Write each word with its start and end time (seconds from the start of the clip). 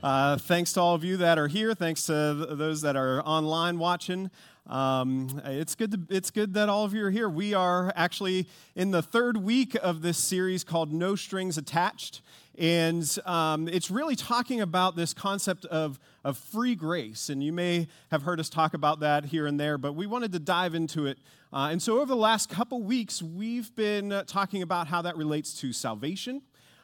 Uh, 0.00 0.36
thanks 0.36 0.72
to 0.72 0.80
all 0.80 0.94
of 0.94 1.02
you 1.02 1.16
that 1.16 1.38
are 1.38 1.48
here. 1.48 1.74
Thanks 1.74 2.04
to 2.04 2.44
th- 2.46 2.58
those 2.58 2.82
that 2.82 2.94
are 2.94 3.20
online 3.22 3.80
watching. 3.80 4.30
Um, 4.68 5.42
it's 5.44 5.74
good. 5.74 5.90
To, 5.90 6.14
it's 6.14 6.30
good 6.30 6.54
that 6.54 6.68
all 6.68 6.84
of 6.84 6.94
you 6.94 7.04
are 7.06 7.10
here. 7.10 7.28
We 7.28 7.52
are 7.52 7.92
actually 7.96 8.46
in 8.76 8.92
the 8.92 9.02
third 9.02 9.38
week 9.38 9.76
of 9.82 10.02
this 10.02 10.16
series 10.16 10.62
called 10.62 10.92
"No 10.92 11.16
Strings 11.16 11.58
Attached," 11.58 12.22
and 12.56 13.18
um, 13.26 13.66
it's 13.66 13.90
really 13.90 14.14
talking 14.14 14.60
about 14.60 14.94
this 14.94 15.12
concept 15.12 15.64
of 15.64 15.98
of 16.22 16.38
free 16.38 16.76
grace. 16.76 17.28
And 17.28 17.42
you 17.42 17.52
may 17.52 17.88
have 18.12 18.22
heard 18.22 18.38
us 18.38 18.48
talk 18.48 18.74
about 18.74 19.00
that 19.00 19.24
here 19.24 19.48
and 19.48 19.58
there, 19.58 19.78
but 19.78 19.94
we 19.94 20.06
wanted 20.06 20.30
to 20.32 20.38
dive 20.38 20.76
into 20.76 21.06
it. 21.06 21.18
Uh, 21.52 21.70
and 21.72 21.82
so, 21.82 21.96
over 21.96 22.06
the 22.06 22.14
last 22.14 22.48
couple 22.50 22.82
weeks, 22.82 23.20
we've 23.20 23.74
been 23.74 24.22
talking 24.28 24.62
about 24.62 24.86
how 24.86 25.02
that 25.02 25.16
relates 25.16 25.58
to 25.60 25.72
salvation 25.72 26.42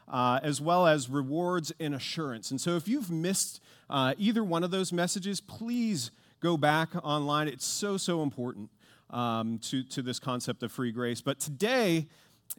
uh, 0.08 0.40
as 0.42 0.60
well 0.60 0.86
as 0.86 1.08
rewards 1.08 1.72
and 1.80 1.94
assurance. 1.94 2.50
And 2.50 2.60
so 2.60 2.76
if 2.76 2.88
you've 2.88 3.10
missed 3.10 3.60
uh, 3.88 4.14
either 4.18 4.44
one 4.44 4.64
of 4.64 4.70
those 4.70 4.92
messages, 4.92 5.40
please 5.40 6.10
go 6.40 6.56
back 6.56 6.90
online. 7.02 7.48
It's 7.48 7.64
so, 7.64 7.96
so 7.96 8.22
important 8.22 8.70
um, 9.10 9.58
to, 9.60 9.82
to 9.84 10.02
this 10.02 10.18
concept 10.18 10.62
of 10.62 10.72
free 10.72 10.92
grace. 10.92 11.20
But 11.20 11.40
today 11.40 12.06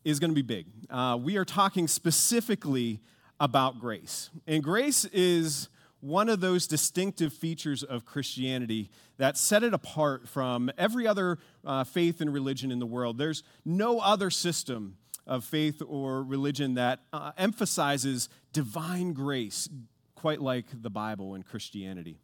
is 0.03 0.19
going 0.19 0.31
to 0.31 0.35
be 0.35 0.41
big. 0.41 0.67
Uh, 0.89 1.17
we 1.21 1.37
are 1.37 1.45
talking 1.45 1.87
specifically 1.87 2.99
about 3.39 3.79
grace. 3.79 4.29
And 4.47 4.63
grace 4.63 5.05
is 5.05 5.69
one 5.99 6.29
of 6.29 6.39
those 6.39 6.67
distinctive 6.67 7.33
features 7.33 7.83
of 7.83 8.05
Christianity 8.05 8.89
that 9.17 9.37
set 9.37 9.63
it 9.63 9.73
apart 9.73 10.27
from 10.27 10.71
every 10.77 11.07
other 11.07 11.39
uh, 11.65 11.83
faith 11.83 12.21
and 12.21 12.31
religion 12.31 12.71
in 12.71 12.79
the 12.79 12.85
world. 12.85 13.17
There's 13.17 13.43
no 13.65 13.99
other 13.99 14.29
system 14.29 14.97
of 15.27 15.43
faith 15.43 15.81
or 15.85 16.23
religion 16.23 16.75
that 16.75 16.99
uh, 17.11 17.31
emphasizes 17.37 18.29
divine 18.53 19.13
grace, 19.13 19.69
quite 20.15 20.41
like 20.41 20.65
the 20.81 20.89
Bible 20.89 21.33
and 21.33 21.45
Christianity. 21.45 22.17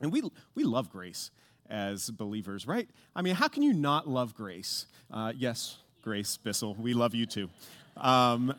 And 0.00 0.12
we, 0.12 0.22
we 0.54 0.64
love 0.64 0.90
grace 0.90 1.30
as 1.68 2.10
believers, 2.10 2.66
right? 2.66 2.88
I 3.14 3.22
mean, 3.22 3.34
how 3.34 3.48
can 3.48 3.62
you 3.62 3.72
not 3.72 4.08
love 4.08 4.34
grace? 4.34 4.86
Uh, 5.10 5.32
yes, 5.36 5.78
Grace 6.02 6.36
Bissell, 6.36 6.74
we 6.74 6.94
love 6.94 7.14
you 7.14 7.26
too. 7.26 7.48
Um, 7.96 8.54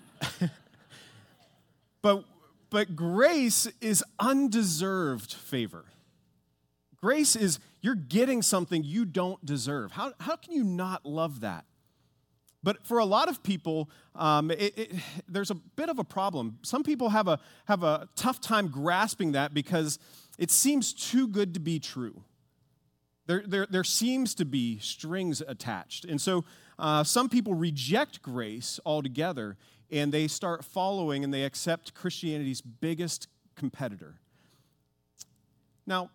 but, 2.01 2.25
but 2.69 2.95
grace 2.95 3.67
is 3.79 4.03
undeserved 4.19 5.33
favor. 5.33 5.85
Grace 6.97 7.35
is 7.35 7.59
you're 7.81 7.95
getting 7.95 8.41
something 8.41 8.83
you 8.83 9.05
don't 9.05 9.45
deserve. 9.45 9.91
How, 9.91 10.13
how 10.19 10.35
can 10.35 10.53
you 10.53 10.63
not 10.63 11.05
love 11.05 11.41
that? 11.41 11.63
But 12.67 12.85
for 12.85 12.97
a 12.97 13.05
lot 13.05 13.29
of 13.29 13.43
people, 13.43 13.89
um, 14.13 14.51
it, 14.51 14.77
it, 14.77 14.91
there's 15.25 15.51
a 15.51 15.55
bit 15.55 15.87
of 15.87 15.99
a 15.99 16.03
problem. 16.03 16.59
Some 16.63 16.83
people 16.83 17.07
have 17.07 17.29
a, 17.29 17.39
have 17.63 17.81
a 17.81 18.09
tough 18.17 18.41
time 18.41 18.67
grasping 18.67 19.31
that 19.31 19.53
because 19.53 19.99
it 20.37 20.51
seems 20.51 20.91
too 20.93 21.29
good 21.29 21.53
to 21.53 21.61
be 21.61 21.79
true. 21.79 22.23
There, 23.25 23.41
there, 23.47 23.67
there 23.69 23.85
seems 23.85 24.35
to 24.35 24.43
be 24.43 24.79
strings 24.79 25.41
attached. 25.47 26.03
And 26.03 26.19
so 26.19 26.43
uh, 26.77 27.05
some 27.05 27.29
people 27.29 27.53
reject 27.53 28.21
grace 28.21 28.81
altogether 28.85 29.55
and 29.89 30.11
they 30.11 30.27
start 30.27 30.65
following 30.65 31.23
and 31.23 31.33
they 31.33 31.43
accept 31.45 31.93
Christianity's 31.93 32.59
biggest 32.59 33.29
competitor. 33.55 34.15
Now, 35.85 36.09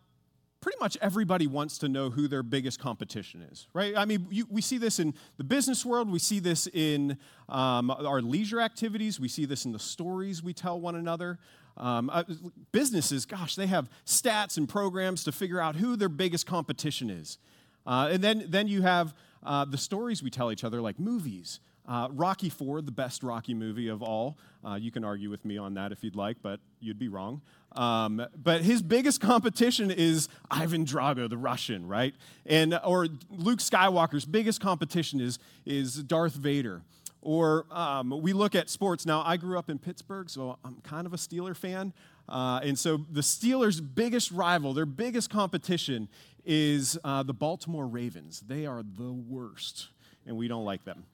pretty 0.62 0.78
much 0.80 0.96
everybody 1.02 1.46
wants 1.46 1.76
to 1.78 1.88
know 1.88 2.08
who 2.08 2.28
their 2.28 2.42
biggest 2.42 2.78
competition 2.78 3.42
is, 3.50 3.66
right? 3.74 3.94
I 3.96 4.06
mean, 4.06 4.28
you, 4.30 4.46
we 4.48 4.62
see 4.62 4.78
this 4.78 5.00
in 5.00 5.12
the 5.36 5.44
business 5.44 5.84
world, 5.84 6.10
we 6.10 6.20
see 6.20 6.38
this 6.38 6.68
in 6.72 7.18
um, 7.48 7.90
our 7.90 8.22
leisure 8.22 8.60
activities, 8.60 9.20
we 9.20 9.28
see 9.28 9.44
this 9.44 9.66
in 9.66 9.72
the 9.72 9.78
stories 9.80 10.42
we 10.42 10.54
tell 10.54 10.80
one 10.80 10.94
another. 10.94 11.38
Um, 11.76 12.10
uh, 12.10 12.22
businesses, 12.70 13.26
gosh, 13.26 13.56
they 13.56 13.66
have 13.66 13.90
stats 14.06 14.56
and 14.56 14.68
programs 14.68 15.24
to 15.24 15.32
figure 15.32 15.60
out 15.60 15.74
who 15.76 15.96
their 15.96 16.08
biggest 16.08 16.46
competition 16.46 17.10
is. 17.10 17.38
Uh, 17.84 18.10
and 18.12 18.22
then, 18.22 18.44
then 18.48 18.68
you 18.68 18.82
have 18.82 19.14
uh, 19.42 19.64
the 19.64 19.78
stories 19.78 20.22
we 20.22 20.30
tell 20.30 20.52
each 20.52 20.62
other, 20.62 20.80
like 20.80 21.00
movies. 21.00 21.58
Uh, 21.86 22.08
Rocky 22.12 22.46
IV, 22.46 22.86
the 22.86 22.92
best 22.92 23.22
Rocky 23.22 23.54
movie 23.54 23.88
of 23.88 24.02
all. 24.02 24.38
Uh, 24.64 24.74
you 24.74 24.92
can 24.92 25.04
argue 25.04 25.30
with 25.30 25.44
me 25.44 25.58
on 25.58 25.74
that 25.74 25.90
if 25.90 26.04
you'd 26.04 26.14
like, 26.14 26.36
but 26.42 26.60
you'd 26.80 26.98
be 26.98 27.08
wrong. 27.08 27.42
Um, 27.72 28.24
but 28.40 28.62
his 28.62 28.82
biggest 28.82 29.20
competition 29.20 29.90
is 29.90 30.28
Ivan 30.50 30.84
Drago, 30.84 31.28
the 31.28 31.36
Russian, 31.36 31.88
right? 31.88 32.14
And 32.46 32.78
or 32.84 33.08
Luke 33.30 33.58
Skywalker's 33.58 34.24
biggest 34.24 34.60
competition 34.60 35.20
is 35.20 35.38
is 35.66 35.94
Darth 36.02 36.34
Vader. 36.34 36.82
Or 37.22 37.66
um, 37.70 38.10
we 38.20 38.32
look 38.32 38.56
at 38.56 38.68
sports. 38.68 39.06
Now, 39.06 39.22
I 39.24 39.36
grew 39.36 39.56
up 39.56 39.70
in 39.70 39.78
Pittsburgh, 39.78 40.28
so 40.28 40.58
I'm 40.64 40.80
kind 40.82 41.06
of 41.06 41.14
a 41.14 41.16
Steeler 41.16 41.56
fan. 41.56 41.92
Uh, 42.28 42.60
and 42.64 42.76
so 42.76 42.98
the 43.10 43.20
Steelers' 43.20 43.80
biggest 43.94 44.32
rival, 44.32 44.74
their 44.74 44.86
biggest 44.86 45.30
competition, 45.30 46.08
is 46.44 46.98
uh, 47.04 47.22
the 47.22 47.32
Baltimore 47.32 47.86
Ravens. 47.86 48.40
They 48.40 48.66
are 48.66 48.82
the 48.82 49.12
worst, 49.12 49.88
and 50.26 50.36
we 50.36 50.48
don't 50.48 50.64
like 50.64 50.84
them. 50.84 51.04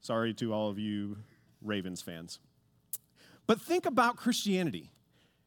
Sorry 0.00 0.32
to 0.34 0.52
all 0.52 0.68
of 0.70 0.78
you 0.78 1.18
Ravens 1.62 2.00
fans. 2.00 2.38
But 3.46 3.60
think 3.60 3.86
about 3.86 4.16
Christianity. 4.16 4.90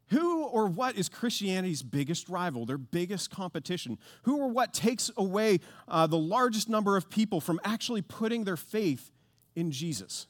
Who 0.08 0.44
or 0.44 0.68
what 0.68 0.96
is 0.96 1.10
Christianity's 1.10 1.82
biggest 1.82 2.30
rival, 2.30 2.66
their 2.66 2.78
biggest 2.78 3.32
competition? 3.32 3.98
Who 4.24 4.38
or 4.38 4.50
what 4.50 4.74
takes 4.74 5.10
away 5.18 5.60
uh, 5.88 6.08
the 6.08 6.18
largest 6.18 6.70
number 6.70 6.98
of 6.98 7.10
people 7.10 7.42
from 7.42 7.60
actually 7.64 8.02
putting 8.02 8.44
their 8.44 8.58
faith 8.58 9.12
in 9.56 9.72
Jesus? 9.72 10.28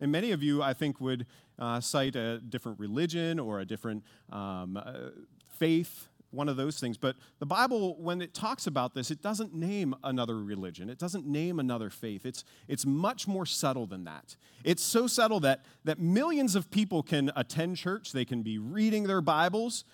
And 0.00 0.12
many 0.12 0.32
of 0.32 0.42
you, 0.42 0.62
I 0.62 0.74
think, 0.74 1.00
would 1.00 1.26
uh, 1.58 1.80
cite 1.80 2.16
a 2.16 2.38
different 2.38 2.78
religion 2.78 3.38
or 3.38 3.60
a 3.60 3.64
different 3.64 4.04
um, 4.30 4.76
uh, 4.76 5.10
faith 5.48 6.08
one 6.36 6.48
of 6.48 6.56
those 6.56 6.78
things. 6.78 6.96
But 6.96 7.16
the 7.38 7.46
Bible, 7.46 7.96
when 7.98 8.22
it 8.22 8.34
talks 8.34 8.66
about 8.66 8.94
this, 8.94 9.10
it 9.10 9.22
doesn't 9.22 9.54
name 9.54 9.94
another 10.04 10.38
religion. 10.38 10.88
It 10.88 10.98
doesn't 10.98 11.26
name 11.26 11.58
another 11.58 11.90
faith. 11.90 12.24
It's, 12.24 12.44
it's 12.68 12.86
much 12.86 13.26
more 13.26 13.46
subtle 13.46 13.86
than 13.86 14.04
that. 14.04 14.36
It's 14.62 14.82
so 14.82 15.06
subtle 15.06 15.40
that, 15.40 15.64
that 15.84 15.98
millions 15.98 16.54
of 16.54 16.70
people 16.70 17.02
can 17.02 17.32
attend 17.34 17.78
church, 17.78 18.12
they 18.12 18.24
can 18.24 18.42
be 18.42 18.58
reading 18.58 19.04
their 19.04 19.20
Bibles, 19.20 19.84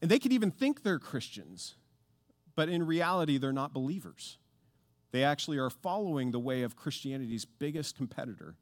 and 0.00 0.10
they 0.10 0.18
could 0.18 0.32
even 0.32 0.50
think 0.50 0.82
they're 0.82 0.98
Christians. 0.98 1.74
But 2.54 2.68
in 2.68 2.86
reality, 2.86 3.38
they're 3.38 3.52
not 3.52 3.72
believers. 3.72 4.38
They 5.10 5.24
actually 5.24 5.58
are 5.58 5.70
following 5.70 6.30
the 6.30 6.40
way 6.40 6.62
of 6.62 6.76
Christianity's 6.76 7.44
biggest 7.44 7.96
competitor, 7.96 8.56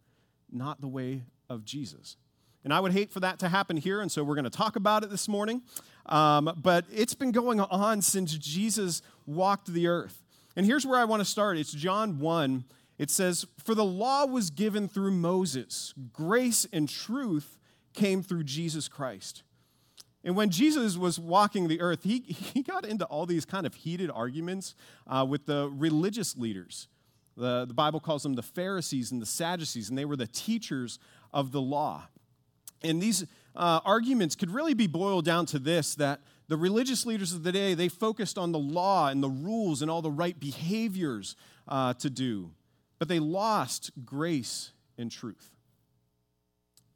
not 0.50 0.80
the 0.80 0.88
way 0.88 1.25
of 1.48 1.64
Jesus. 1.64 2.16
And 2.65 2.75
I 2.75 2.81
would 2.81 2.93
hate 2.93 3.10
for 3.10 3.21
that 3.21 3.38
to 3.38 3.48
happen 3.48 3.76
here, 3.76 4.00
and 4.00 4.12
so 4.12 4.22
we're 4.22 4.34
going 4.34 4.44
to 4.44 4.50
talk 4.50 4.76
about 4.76 5.03
it 5.03 5.10
this 5.10 5.28
morning. 5.28 5.62
Um, 6.06 6.53
but 6.56 6.84
it's 6.93 7.15
been 7.15 7.32
going 7.32 7.60
on 7.60 8.03
since 8.03 8.37
Jesus 8.37 9.00
walked 9.26 9.72
the 9.72 9.87
earth. 9.87 10.22
And 10.56 10.66
here's 10.66 10.84
where 10.84 10.98
I 10.98 11.04
want 11.04 11.21
to 11.21 11.25
start 11.25 11.56
it's 11.56 11.72
John 11.72 12.19
1. 12.19 12.65
It 12.98 13.10
says, 13.10 13.47
For 13.65 13.75
the 13.75 13.84
law 13.84 14.26
was 14.26 14.50
given 14.50 14.88
through 14.88 15.12
Moses, 15.12 15.94
grace 16.12 16.66
and 16.71 16.88
truth 16.88 17.56
came 17.94 18.22
through 18.22 18.44
Jesus 18.44 18.89
Christ. 18.89 19.42
And 20.22 20.36
when 20.36 20.51
Jesus 20.51 20.98
was 20.98 21.18
walking 21.18 21.68
the 21.68 21.80
earth, 21.80 22.04
he, 22.04 22.18
he 22.21 22.63
got 22.63 22.84
into 22.84 23.06
all 23.06 23.24
these 23.24 23.47
kind 23.47 23.66
of 23.66 23.74
heated 23.74 24.10
arguments 24.10 24.74
uh, 25.06 25.24
with 25.28 25.47
the 25.47 25.71
religious 25.74 26.36
leaders. 26.36 26.89
The, 27.36 27.65
the 27.65 27.74
Bible 27.74 28.01
calls 28.01 28.22
them 28.22 28.34
the 28.34 28.42
Pharisees 28.42 29.13
and 29.13 29.22
the 29.22 29.27
Sadducees, 29.27 29.89
and 29.89 29.97
they 29.97 30.04
were 30.04 30.16
the 30.16 30.27
teachers 30.27 30.98
of 31.33 31.53
the 31.53 31.60
law. 31.60 32.09
And 32.82 33.03
these 33.03 33.27
uh, 33.54 33.80
arguments 33.84 34.36
could 34.36 34.50
really 34.50 34.74
be 34.74 34.86
boiled 34.86 35.24
down 35.24 35.47
to 35.47 35.59
this 35.59 35.94
that 35.97 36.21
the 36.48 36.56
religious 36.56 37.06
leaders 37.06 37.32
of 37.32 37.42
the 37.42 37.53
day, 37.53 37.74
they 37.74 37.88
focused 37.88 38.36
on 38.36 38.53
the 38.53 38.59
law 38.59 39.09
and 39.09 39.22
the 39.22 39.28
rules 39.28 39.82
and 39.82 39.91
all 39.91 40.03
the 40.03 40.10
right 40.10 40.38
behaviors 40.38 41.36
uh, 41.68 41.94
to 41.94 42.10
do, 42.10 42.50
but 42.98 43.09
they 43.09 43.21
lost 43.21 43.92
grace 44.04 44.72
and 44.98 45.12
truth. 45.12 45.50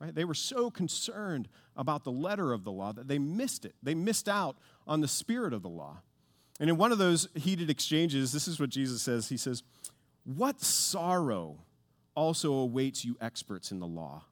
Right? 0.00 0.14
They 0.14 0.24
were 0.24 0.34
so 0.34 0.70
concerned 0.70 1.48
about 1.76 2.04
the 2.04 2.10
letter 2.10 2.52
of 2.52 2.64
the 2.64 2.72
law 2.72 2.92
that 2.92 3.08
they 3.08 3.18
missed 3.18 3.64
it. 3.64 3.74
They 3.82 3.94
missed 3.94 4.28
out 4.28 4.56
on 4.86 5.00
the 5.00 5.08
spirit 5.08 5.52
of 5.52 5.62
the 5.62 5.68
law. 5.68 5.98
And 6.60 6.68
in 6.68 6.76
one 6.76 6.92
of 6.92 6.98
those 6.98 7.28
heated 7.34 7.70
exchanges, 7.70 8.32
this 8.32 8.48
is 8.48 8.60
what 8.60 8.70
Jesus 8.70 9.02
says 9.02 9.28
He 9.28 9.36
says, 9.36 9.62
What 10.24 10.60
sorrow 10.60 11.58
also 12.14 12.52
awaits 12.54 13.04
you 13.04 13.16
experts 13.20 13.70
in 13.70 13.80
the 13.80 13.86
law? 13.86 14.24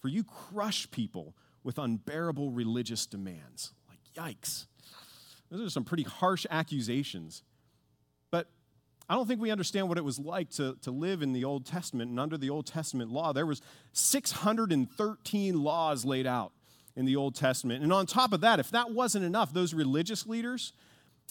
For 0.00 0.08
you 0.08 0.24
crush 0.24 0.90
people 0.90 1.34
with 1.64 1.78
unbearable 1.78 2.50
religious 2.50 3.06
demands. 3.06 3.72
Like, 3.88 3.98
yikes. 4.16 4.66
Those 5.50 5.66
are 5.66 5.70
some 5.70 5.84
pretty 5.84 6.02
harsh 6.02 6.46
accusations. 6.50 7.42
But 8.30 8.48
I 9.08 9.14
don't 9.14 9.26
think 9.26 9.40
we 9.40 9.50
understand 9.50 9.88
what 9.88 9.98
it 9.98 10.04
was 10.04 10.18
like 10.18 10.50
to, 10.50 10.76
to 10.82 10.90
live 10.90 11.22
in 11.22 11.32
the 11.32 11.44
Old 11.44 11.66
Testament. 11.66 12.10
And 12.10 12.20
under 12.20 12.36
the 12.36 12.50
Old 12.50 12.66
Testament 12.66 13.10
law, 13.10 13.32
there 13.32 13.46
was 13.46 13.62
613 13.92 15.62
laws 15.62 16.04
laid 16.04 16.26
out 16.26 16.52
in 16.94 17.06
the 17.06 17.16
Old 17.16 17.34
Testament. 17.34 17.82
And 17.82 17.92
on 17.92 18.06
top 18.06 18.32
of 18.32 18.40
that, 18.42 18.58
if 18.58 18.70
that 18.70 18.90
wasn't 18.90 19.24
enough, 19.24 19.52
those 19.52 19.72
religious 19.72 20.26
leaders, 20.26 20.72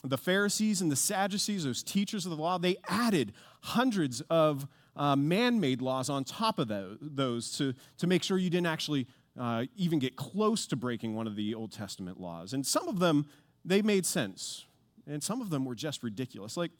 the 0.04 0.18
Pharisees 0.18 0.82
and 0.82 0.92
the 0.92 0.96
Sadducees, 0.96 1.64
those 1.64 1.84
teachers 1.84 2.26
of 2.26 2.32
the 2.32 2.42
law, 2.42 2.58
they 2.58 2.78
added 2.88 3.34
hundreds 3.62 4.22
of 4.22 4.68
uh, 4.98 5.16
man 5.16 5.60
made 5.60 5.82
laws 5.82 6.10
on 6.10 6.24
top 6.24 6.60
of 6.60 6.70
those 7.02 7.58
to, 7.58 7.74
to 7.98 8.08
make 8.08 8.24
sure 8.24 8.38
you 8.38 8.50
didn't 8.50 8.68
actually 8.68 9.08
uh, 9.40 9.66
even 9.76 10.00
get 10.00 10.16
close 10.16 10.68
to 10.68 10.76
breaking 10.76 11.16
one 11.16 11.28
of 11.28 11.36
the 11.36 11.54
Old 11.54 11.72
Testament 11.72 12.20
laws. 12.20 12.54
And 12.54 12.66
some 12.66 12.88
of 12.88 13.00
them, 13.00 13.28
they 13.64 13.82
made 13.82 14.06
sense, 14.06 14.66
and 15.06 15.24
some 15.24 15.42
of 15.42 15.50
them 15.50 15.64
were 15.64 15.76
just 15.76 16.04
ridiculous. 16.04 16.58
Like, 16.58 16.72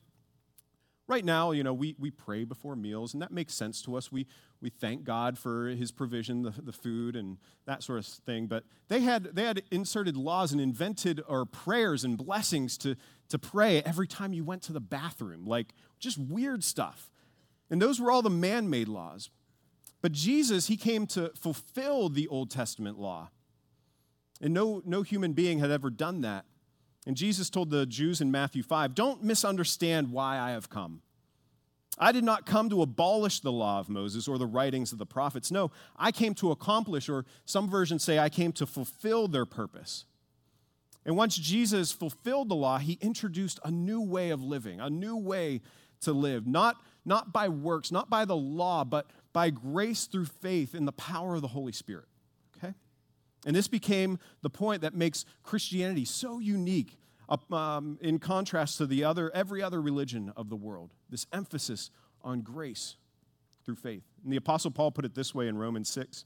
right 1.06 1.24
now, 1.24 1.52
you 1.52 1.64
know, 1.64 1.72
we, 1.72 1.96
we 1.98 2.10
pray 2.10 2.44
before 2.44 2.76
meals, 2.76 3.14
and 3.14 3.22
that 3.22 3.32
makes 3.32 3.54
sense 3.54 3.80
to 3.82 3.96
us. 3.96 4.12
We, 4.12 4.26
we 4.60 4.70
thank 4.70 5.04
God 5.04 5.38
for 5.38 5.68
his 5.68 5.90
provision, 5.90 6.42
the, 6.42 6.50
the 6.50 6.72
food, 6.72 7.16
and 7.16 7.38
that 7.64 7.82
sort 7.82 8.00
of 8.00 8.06
thing. 8.06 8.46
But 8.46 8.64
they 8.88 9.00
had, 9.00 9.24
they 9.34 9.44
had 9.44 9.62
inserted 9.70 10.16
laws 10.16 10.52
and 10.52 10.60
invented 10.60 11.22
or 11.26 11.46
prayers 11.46 12.04
and 12.04 12.18
blessings 12.18 12.76
to, 12.78 12.96
to 13.30 13.38
pray 13.38 13.82
every 13.82 14.06
time 14.06 14.32
you 14.32 14.44
went 14.44 14.62
to 14.64 14.72
the 14.72 14.80
bathroom, 14.80 15.46
like 15.46 15.72
just 15.98 16.18
weird 16.18 16.62
stuff. 16.62 17.10
And 17.70 17.80
those 17.80 18.00
were 18.00 18.10
all 18.10 18.22
the 18.22 18.30
man 18.30 18.70
made 18.70 18.88
laws. 18.88 19.30
But 20.00 20.12
Jesus, 20.12 20.68
he 20.68 20.76
came 20.76 21.06
to 21.08 21.32
fulfill 21.38 22.08
the 22.08 22.28
Old 22.28 22.50
Testament 22.50 22.98
law. 22.98 23.30
And 24.40 24.54
no, 24.54 24.82
no 24.84 25.02
human 25.02 25.32
being 25.32 25.58
had 25.58 25.70
ever 25.70 25.90
done 25.90 26.20
that. 26.20 26.44
And 27.06 27.16
Jesus 27.16 27.50
told 27.50 27.70
the 27.70 27.86
Jews 27.86 28.20
in 28.20 28.30
Matthew 28.30 28.62
5 28.62 28.94
Don't 28.94 29.24
misunderstand 29.24 30.12
why 30.12 30.38
I 30.38 30.50
have 30.50 30.68
come. 30.68 31.02
I 31.98 32.12
did 32.12 32.22
not 32.22 32.46
come 32.46 32.70
to 32.70 32.82
abolish 32.82 33.40
the 33.40 33.50
law 33.50 33.80
of 33.80 33.88
Moses 33.88 34.28
or 34.28 34.38
the 34.38 34.46
writings 34.46 34.92
of 34.92 34.98
the 34.98 35.06
prophets. 35.06 35.50
No, 35.50 35.72
I 35.96 36.12
came 36.12 36.34
to 36.34 36.52
accomplish, 36.52 37.08
or 37.08 37.24
some 37.44 37.68
versions 37.68 38.04
say, 38.04 38.20
I 38.20 38.28
came 38.28 38.52
to 38.52 38.66
fulfill 38.66 39.26
their 39.26 39.46
purpose. 39.46 40.04
And 41.04 41.16
once 41.16 41.36
Jesus 41.36 41.90
fulfilled 41.90 42.50
the 42.50 42.54
law, 42.54 42.78
he 42.78 42.98
introduced 43.00 43.58
a 43.64 43.70
new 43.70 44.00
way 44.00 44.30
of 44.30 44.42
living, 44.42 44.80
a 44.80 44.90
new 44.90 45.16
way 45.16 45.60
to 46.02 46.12
live, 46.12 46.46
not, 46.46 46.76
not 47.04 47.32
by 47.32 47.48
works, 47.48 47.90
not 47.90 48.10
by 48.10 48.24
the 48.24 48.36
law, 48.36 48.84
but 48.84 49.10
by 49.32 49.50
grace 49.50 50.06
through 50.06 50.26
faith 50.26 50.74
in 50.74 50.84
the 50.84 50.92
power 50.92 51.34
of 51.34 51.42
the 51.42 51.48
Holy 51.48 51.72
Spirit. 51.72 52.06
Okay? 52.56 52.74
And 53.46 53.54
this 53.54 53.68
became 53.68 54.18
the 54.42 54.50
point 54.50 54.82
that 54.82 54.94
makes 54.94 55.24
Christianity 55.42 56.04
so 56.04 56.38
unique 56.38 56.96
um, 57.52 57.98
in 58.00 58.18
contrast 58.18 58.78
to 58.78 58.86
the 58.86 59.04
other, 59.04 59.30
every 59.34 59.62
other 59.62 59.80
religion 59.80 60.32
of 60.36 60.48
the 60.48 60.56
world. 60.56 60.94
This 61.10 61.26
emphasis 61.32 61.90
on 62.22 62.40
grace 62.40 62.96
through 63.64 63.76
faith. 63.76 64.02
And 64.24 64.32
the 64.32 64.36
Apostle 64.36 64.70
Paul 64.70 64.90
put 64.90 65.04
it 65.04 65.14
this 65.14 65.34
way 65.34 65.46
in 65.46 65.58
Romans 65.58 65.88
6. 65.90 66.24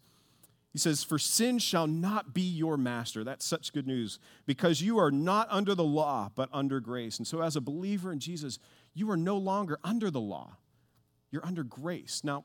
He 0.73 0.79
says, 0.79 1.05
For 1.05 1.19
sin 1.19 1.59
shall 1.59 1.87
not 1.87 2.33
be 2.33 2.43
your 2.43 2.77
master. 2.77 3.25
That's 3.25 3.45
such 3.45 3.73
good 3.73 3.87
news 3.87 4.19
because 4.47 4.81
you 4.81 4.99
are 4.99 5.11
not 5.11 5.49
under 5.51 5.75
the 5.75 5.85
law, 5.85 6.31
but 6.35 6.49
under 6.53 6.81
grace. 6.81 7.19
And 7.19 7.27
so, 7.27 7.43
as 7.43 7.57
a 7.57 7.61
believer 7.61 8.11
in 8.11 8.21
Jesus, 8.21 8.59
you 8.95 9.11
are 9.11 9.17
no 9.17 9.37
longer 9.37 9.79
under 9.85 10.11
the 10.11 10.21
law, 10.21 10.57
you're 11.33 11.45
under 11.45 11.65
grace. 11.65 12.21
Now, 12.23 12.45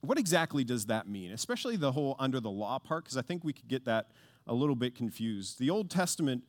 what 0.00 0.18
exactly 0.18 0.64
does 0.64 0.86
that 0.86 1.06
mean? 1.06 1.30
Especially 1.30 1.76
the 1.76 1.92
whole 1.92 2.16
under 2.18 2.40
the 2.40 2.50
law 2.50 2.78
part, 2.78 3.04
because 3.04 3.16
I 3.16 3.22
think 3.22 3.44
we 3.44 3.52
could 3.52 3.68
get 3.68 3.84
that 3.84 4.10
a 4.46 4.54
little 4.54 4.74
bit 4.74 4.96
confused. 4.96 5.58
The 5.58 5.70
Old 5.70 5.90
Testament, 5.90 6.42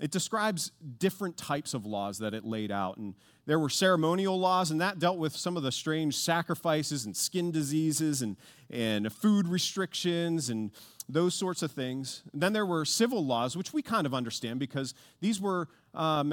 it 0.00 0.12
describes 0.12 0.70
different 0.98 1.36
types 1.36 1.74
of 1.74 1.84
laws 1.84 2.18
that 2.18 2.32
it 2.32 2.44
laid 2.44 2.70
out. 2.70 2.96
And 2.96 3.14
there 3.44 3.58
were 3.58 3.68
ceremonial 3.68 4.38
laws, 4.38 4.70
and 4.70 4.80
that 4.80 5.00
dealt 5.00 5.18
with 5.18 5.36
some 5.36 5.56
of 5.56 5.64
the 5.64 5.72
strange 5.72 6.16
sacrifices 6.16 7.04
and 7.04 7.16
skin 7.16 7.50
diseases 7.50 8.22
and, 8.22 8.36
and 8.70 9.12
food 9.12 9.48
restrictions 9.48 10.48
and 10.48 10.70
those 11.08 11.34
sorts 11.34 11.62
of 11.62 11.72
things. 11.72 12.22
And 12.32 12.40
then 12.40 12.52
there 12.52 12.64
were 12.64 12.84
civil 12.84 13.26
laws, 13.26 13.56
which 13.56 13.72
we 13.72 13.82
kind 13.82 14.06
of 14.06 14.14
understand 14.14 14.60
because 14.60 14.94
these 15.20 15.40
were 15.40 15.68
um, 15.92 16.32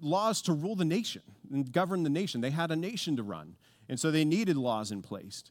laws 0.00 0.42
to 0.42 0.52
rule 0.52 0.74
the 0.74 0.84
nation 0.84 1.22
and 1.52 1.70
govern 1.70 2.02
the 2.02 2.10
nation. 2.10 2.40
They 2.40 2.50
had 2.50 2.72
a 2.72 2.76
nation 2.76 3.16
to 3.16 3.22
run, 3.22 3.54
and 3.88 3.98
so 3.98 4.10
they 4.10 4.24
needed 4.24 4.56
laws 4.56 4.90
in 4.90 5.02
place. 5.02 5.44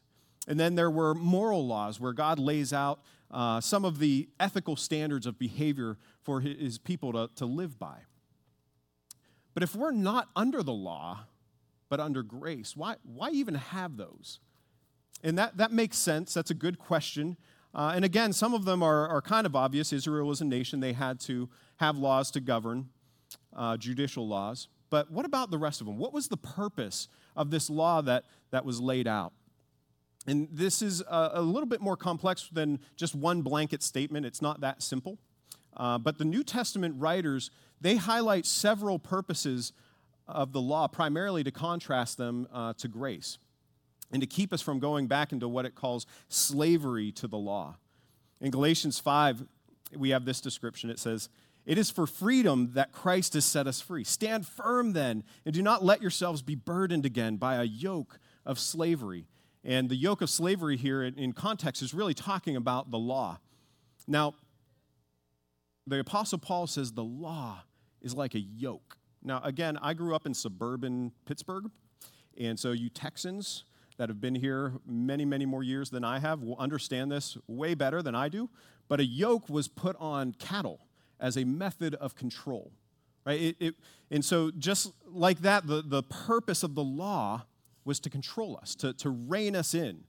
And 0.46 0.58
then 0.58 0.74
there 0.74 0.90
were 0.90 1.14
moral 1.14 1.66
laws 1.66 2.00
where 2.00 2.12
God 2.12 2.38
lays 2.38 2.72
out 2.72 3.00
uh, 3.30 3.60
some 3.60 3.84
of 3.84 3.98
the 3.98 4.28
ethical 4.40 4.76
standards 4.76 5.26
of 5.26 5.38
behavior 5.38 5.98
for 6.22 6.40
his 6.40 6.78
people 6.78 7.12
to, 7.12 7.28
to 7.36 7.44
live 7.44 7.78
by. 7.78 7.98
But 9.54 9.62
if 9.62 9.74
we're 9.74 9.92
not 9.92 10.28
under 10.34 10.62
the 10.62 10.72
law, 10.72 11.26
but 11.88 12.00
under 12.00 12.22
grace, 12.22 12.76
why, 12.76 12.96
why 13.02 13.30
even 13.30 13.56
have 13.56 13.96
those? 13.96 14.40
And 15.22 15.36
that, 15.36 15.56
that 15.56 15.72
makes 15.72 15.98
sense. 15.98 16.32
That's 16.32 16.50
a 16.50 16.54
good 16.54 16.78
question. 16.78 17.36
Uh, 17.74 17.92
and 17.94 18.04
again, 18.04 18.32
some 18.32 18.54
of 18.54 18.64
them 18.64 18.82
are, 18.82 19.08
are 19.08 19.20
kind 19.20 19.46
of 19.46 19.54
obvious. 19.56 19.92
Israel 19.92 20.26
was 20.26 20.40
a 20.40 20.44
nation, 20.44 20.80
they 20.80 20.92
had 20.92 21.20
to 21.20 21.48
have 21.76 21.98
laws 21.98 22.30
to 22.32 22.40
govern, 22.40 22.88
uh, 23.54 23.76
judicial 23.76 24.26
laws. 24.26 24.68
But 24.90 25.10
what 25.10 25.26
about 25.26 25.50
the 25.50 25.58
rest 25.58 25.80
of 25.80 25.86
them? 25.86 25.98
What 25.98 26.14
was 26.14 26.28
the 26.28 26.36
purpose 26.36 27.08
of 27.38 27.50
this 27.50 27.70
law 27.70 28.02
that, 28.02 28.24
that 28.50 28.64
was 28.64 28.80
laid 28.80 29.06
out? 29.06 29.32
And 30.26 30.48
this 30.52 30.82
is 30.82 31.00
a, 31.00 31.30
a, 31.34 31.42
little 31.42 31.66
bit 31.66 31.80
more 31.80 31.96
complex 31.96 32.50
than 32.52 32.80
just 32.96 33.14
one 33.14 33.40
blanket 33.40 33.82
statement. 33.82 34.26
It's 34.26 34.42
not 34.42 34.60
that 34.60 34.82
simple. 34.82 35.18
Uh, 35.74 35.96
but 35.96 36.18
the 36.18 36.24
New 36.24 36.42
Testament 36.42 36.96
writers, 36.98 37.50
they 37.80 37.96
highlight 37.96 38.44
several 38.44 38.98
purposes 38.98 39.72
of 40.26 40.52
the 40.52 40.60
law, 40.60 40.86
primarily 40.86 41.42
to 41.44 41.50
contrast 41.50 42.18
them 42.18 42.46
uh, 42.52 42.74
to 42.74 42.88
grace 42.88 43.38
and 44.12 44.20
to 44.20 44.26
keep 44.26 44.52
us 44.52 44.60
from 44.60 44.78
going 44.78 45.06
back 45.06 45.32
into 45.32 45.48
what 45.48 45.64
it 45.64 45.74
calls 45.74 46.06
slavery 46.28 47.12
to 47.12 47.26
the 47.26 47.38
law. 47.38 47.76
In 48.40 48.50
Galatians 48.50 48.98
5, 48.98 49.44
we 49.96 50.10
have 50.10 50.24
this 50.24 50.40
description. 50.40 50.90
It 50.90 50.98
says, 50.98 51.28
It 51.68 51.76
is 51.76 51.90
for 51.90 52.06
freedom 52.06 52.70
that 52.72 52.92
Christ 52.92 53.34
has 53.34 53.44
set 53.44 53.66
us 53.66 53.78
free. 53.78 54.02
Stand 54.02 54.46
firm 54.46 54.94
then, 54.94 55.22
and 55.44 55.54
do 55.54 55.60
not 55.60 55.84
let 55.84 56.00
yourselves 56.00 56.40
be 56.40 56.54
burdened 56.54 57.04
again 57.04 57.36
by 57.36 57.56
a 57.56 57.64
yoke 57.64 58.18
of 58.46 58.58
slavery. 58.58 59.26
And 59.62 59.90
the 59.90 59.94
yoke 59.94 60.22
of 60.22 60.30
slavery 60.30 60.78
here 60.78 61.02
in, 61.02 61.34
context 61.34 61.82
is 61.82 61.92
really 61.92 62.14
talking 62.14 62.56
about 62.56 62.90
the 62.90 62.96
law. 62.96 63.40
Now, 64.06 64.34
the 65.86 66.00
Apostle 66.00 66.38
Paul 66.38 66.66
says 66.66 66.92
the 66.92 67.04
law 67.04 67.60
is 68.00 68.14
like 68.14 68.34
a 68.34 68.40
yoke. 68.40 68.96
Now, 69.22 69.42
again, 69.44 69.78
I 69.82 69.92
grew 69.92 70.14
up 70.14 70.24
in 70.24 70.32
suburban 70.32 71.12
Pittsburgh, 71.26 71.64
and 72.40 72.58
so 72.58 72.72
you 72.72 72.88
Texans 72.88 73.64
that 73.98 74.08
have 74.08 74.22
been 74.22 74.36
here 74.36 74.72
many, 74.86 75.26
many 75.26 75.44
more 75.44 75.62
years 75.62 75.90
than 75.90 76.02
I 76.02 76.18
have 76.18 76.40
will 76.40 76.56
understand 76.56 77.12
this 77.12 77.36
way 77.46 77.74
better 77.74 78.00
than 78.00 78.14
I 78.14 78.30
do. 78.30 78.48
But 78.88 79.00
a 79.00 79.04
yoke 79.04 79.50
was 79.50 79.68
put 79.68 79.96
on 80.00 80.32
cattle 80.32 80.87
as 81.20 81.36
a 81.36 81.44
method 81.44 81.94
of 81.96 82.14
control, 82.14 82.72
right? 83.24 83.40
It, 83.40 83.56
it, 83.60 83.74
and 84.10 84.24
so, 84.24 84.50
just 84.50 84.92
like 85.06 85.40
that, 85.40 85.66
the, 85.66 85.82
the 85.82 86.02
purpose 86.02 86.62
of 86.62 86.74
the 86.74 86.84
law 86.84 87.44
was 87.84 88.00
to 88.00 88.10
control 88.10 88.58
us, 88.60 88.74
to, 88.76 88.92
to 88.94 89.10
rein 89.10 89.56
us 89.56 89.74
in. 89.74 90.04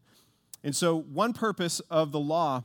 And 0.63 0.75
so, 0.75 0.99
one 0.99 1.33
purpose 1.33 1.79
of 1.89 2.11
the 2.11 2.19
law 2.19 2.63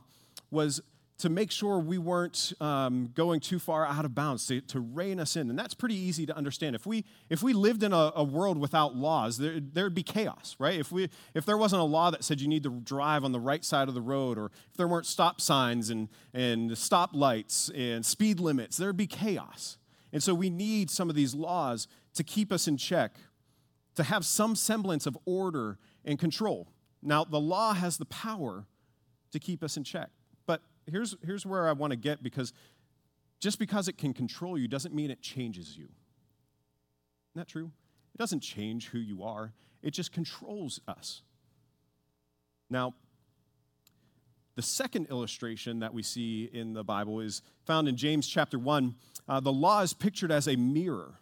was 0.51 0.81
to 1.17 1.29
make 1.29 1.49
sure 1.49 1.79
we 1.79 1.97
weren't 1.97 2.51
um, 2.59 3.09
going 3.15 3.39
too 3.39 3.57
far 3.57 3.85
out 3.85 4.03
of 4.03 4.13
bounds, 4.13 4.45
to, 4.47 4.59
to 4.59 4.81
rein 4.81 5.19
us 5.19 5.37
in. 5.37 5.49
And 5.49 5.57
that's 5.57 5.73
pretty 5.73 5.95
easy 5.95 6.25
to 6.25 6.35
understand. 6.35 6.75
If 6.75 6.85
we, 6.85 7.05
if 7.29 7.41
we 7.41 7.53
lived 7.53 7.83
in 7.83 7.93
a, 7.93 8.11
a 8.15 8.23
world 8.23 8.57
without 8.57 8.95
laws, 8.95 9.37
there, 9.37 9.59
there'd 9.59 9.95
be 9.95 10.03
chaos, 10.03 10.57
right? 10.59 10.77
If, 10.77 10.91
we, 10.91 11.09
if 11.33 11.45
there 11.45 11.57
wasn't 11.57 11.81
a 11.81 11.85
law 11.85 12.11
that 12.11 12.25
said 12.25 12.41
you 12.41 12.49
need 12.49 12.63
to 12.63 12.69
drive 12.69 13.23
on 13.23 13.31
the 13.31 13.39
right 13.39 13.63
side 13.63 13.87
of 13.87 13.93
the 13.93 14.01
road, 14.01 14.37
or 14.37 14.51
if 14.71 14.77
there 14.77 14.89
weren't 14.89 15.05
stop 15.05 15.39
signs 15.39 15.89
and, 15.89 16.09
and 16.33 16.77
stop 16.77 17.11
lights 17.13 17.71
and 17.73 18.05
speed 18.05 18.41
limits, 18.41 18.75
there'd 18.75 18.97
be 18.97 19.07
chaos. 19.07 19.77
And 20.11 20.21
so 20.21 20.33
we 20.33 20.49
need 20.49 20.89
some 20.89 21.09
of 21.09 21.15
these 21.15 21.33
laws 21.33 21.87
to 22.15 22.23
keep 22.23 22.51
us 22.51 22.67
in 22.67 22.75
check 22.75 23.15
to 23.95 24.03
have 24.03 24.25
some 24.25 24.55
semblance 24.55 25.05
of 25.05 25.17
order 25.25 25.77
and 26.03 26.19
control. 26.19 26.67
Now, 27.01 27.23
the 27.23 27.39
law 27.39 27.73
has 27.73 27.97
the 27.97 28.05
power 28.05 28.65
to 29.31 29.39
keep 29.39 29.63
us 29.63 29.77
in 29.77 29.83
check. 29.83 30.09
Here's, 30.89 31.15
here's 31.25 31.45
where 31.45 31.67
I 31.67 31.71
want 31.71 31.91
to 31.91 31.97
get 31.97 32.21
because 32.21 32.53
just 33.39 33.59
because 33.59 33.87
it 33.87 33.97
can 33.97 34.13
control 34.13 34.57
you 34.57 34.67
doesn't 34.67 34.93
mean 34.93 35.11
it 35.11 35.21
changes 35.21 35.77
you. 35.77 35.85
Isn't 35.85 37.35
that 37.35 37.47
true? 37.47 37.71
It 38.13 38.17
doesn't 38.17 38.41
change 38.41 38.87
who 38.87 38.99
you 38.99 39.23
are, 39.23 39.53
it 39.81 39.91
just 39.91 40.11
controls 40.11 40.79
us. 40.87 41.21
Now, 42.69 42.93
the 44.55 44.61
second 44.61 45.07
illustration 45.09 45.79
that 45.79 45.93
we 45.93 46.01
see 46.01 46.49
in 46.51 46.73
the 46.73 46.83
Bible 46.83 47.19
is 47.19 47.41
found 47.65 47.89
in 47.89 47.97
James 47.97 48.25
chapter 48.25 48.57
1. 48.57 48.95
Uh, 49.27 49.39
the 49.41 49.51
law 49.51 49.81
is 49.81 49.93
pictured 49.93 50.31
as 50.31 50.47
a 50.47 50.55
mirror 50.55 51.19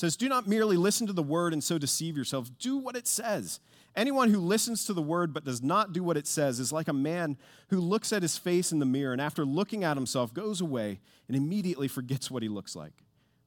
says, 0.00 0.16
Do 0.16 0.28
not 0.28 0.48
merely 0.48 0.76
listen 0.76 1.06
to 1.06 1.12
the 1.12 1.22
word 1.22 1.52
and 1.52 1.62
so 1.62 1.78
deceive 1.78 2.16
yourselves. 2.16 2.50
Do 2.50 2.76
what 2.76 2.96
it 2.96 3.06
says. 3.06 3.60
Anyone 3.94 4.30
who 4.30 4.40
listens 4.40 4.84
to 4.84 4.94
the 4.94 5.02
word 5.02 5.34
but 5.34 5.44
does 5.44 5.62
not 5.62 5.92
do 5.92 6.02
what 6.02 6.16
it 6.16 6.26
says 6.26 6.60
is 6.60 6.72
like 6.72 6.88
a 6.88 6.92
man 6.92 7.36
who 7.68 7.80
looks 7.80 8.12
at 8.12 8.22
his 8.22 8.38
face 8.38 8.72
in 8.72 8.78
the 8.78 8.86
mirror 8.86 9.12
and 9.12 9.20
after 9.20 9.44
looking 9.44 9.84
at 9.84 9.96
himself 9.96 10.32
goes 10.32 10.60
away 10.60 11.00
and 11.26 11.36
immediately 11.36 11.88
forgets 11.88 12.30
what 12.30 12.42
he 12.42 12.48
looks 12.48 12.76
like. 12.76 12.92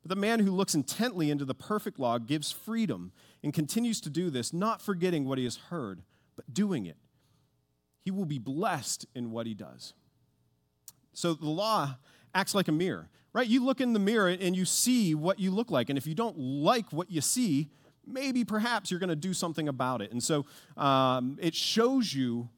But 0.02 0.10
the 0.10 0.16
man 0.18 0.40
who 0.40 0.52
looks 0.52 0.76
intently 0.76 1.32
into 1.32 1.46
the 1.46 1.56
perfect 1.56 1.98
law 1.98 2.18
gives 2.18 2.52
freedom 2.52 3.14
and 3.42 3.54
continues 3.54 4.02
to 4.02 4.10
do 4.10 4.30
this, 4.30 4.52
not 4.52 4.82
forgetting 4.82 5.26
what 5.26 5.38
he 5.38 5.46
has 5.46 5.56
heard, 5.56 6.02
but 6.36 6.54
doing 6.54 6.86
it. 6.86 6.98
He 8.04 8.12
will 8.12 8.26
be 8.26 8.38
blessed 8.38 9.06
in 9.16 9.32
what 9.32 9.48
he 9.48 9.54
does. 9.54 9.94
So 11.14 11.34
the 11.34 11.50
law 11.50 11.96
acts 12.36 12.54
like 12.54 12.68
a 12.68 12.74
mirror, 12.74 13.10
right? 13.34 13.48
You 13.48 13.66
look 13.66 13.82
in 13.82 13.94
the 13.94 14.00
mirror 14.00 14.30
and 14.30 14.56
you 14.56 14.66
see 14.66 15.16
what 15.16 15.40
you 15.40 15.52
look 15.52 15.72
like. 15.72 15.90
And 15.90 15.98
if 15.98 16.08
you 16.08 16.16
don't 16.16 16.38
like 16.38 16.92
what 16.94 17.12
you 17.12 17.20
see, 17.20 17.70
maybe 18.06 18.44
perhaps 18.44 18.92
you're 18.92 19.00
going 19.00 19.10
to 19.10 19.16
do 19.16 19.34
something 19.34 19.68
about 19.68 20.02
it. 20.02 20.12
And 20.12 20.22
so 20.22 20.46
um, 20.78 21.38
it 21.42 21.56
shows 21.56 22.14
you 22.14 22.50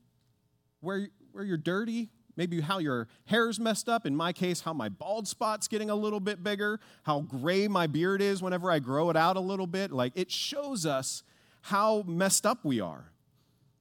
where, 0.82 1.10
where 1.32 1.44
you're 1.44 1.58
dirty, 1.58 2.10
maybe 2.36 2.60
how 2.60 2.80
your 2.80 3.08
hair's 3.26 3.60
messed 3.60 3.88
up. 3.88 4.06
In 4.06 4.16
my 4.16 4.34
case, 4.34 4.62
how 4.62 4.74
my 4.74 4.90
bald 4.90 5.28
spot's 5.28 5.68
getting 5.68 5.90
a 5.90 5.96
little 5.96 6.20
bit 6.20 6.44
bigger, 6.44 6.80
how 7.04 7.22
gray 7.22 7.68
my 7.68 7.88
beard 7.88 8.22
is 8.22 8.42
whenever 8.42 8.70
I 8.70 8.80
grow 8.80 9.10
it 9.10 9.16
out 9.16 9.38
a 9.38 9.42
little 9.42 9.68
bit. 9.68 9.92
Like 9.92 10.14
it 10.16 10.32
shows 10.32 10.86
us 10.86 11.24
how 11.62 12.04
messed 12.04 12.46
up 12.46 12.66
we 12.66 12.80
are. 12.80 13.12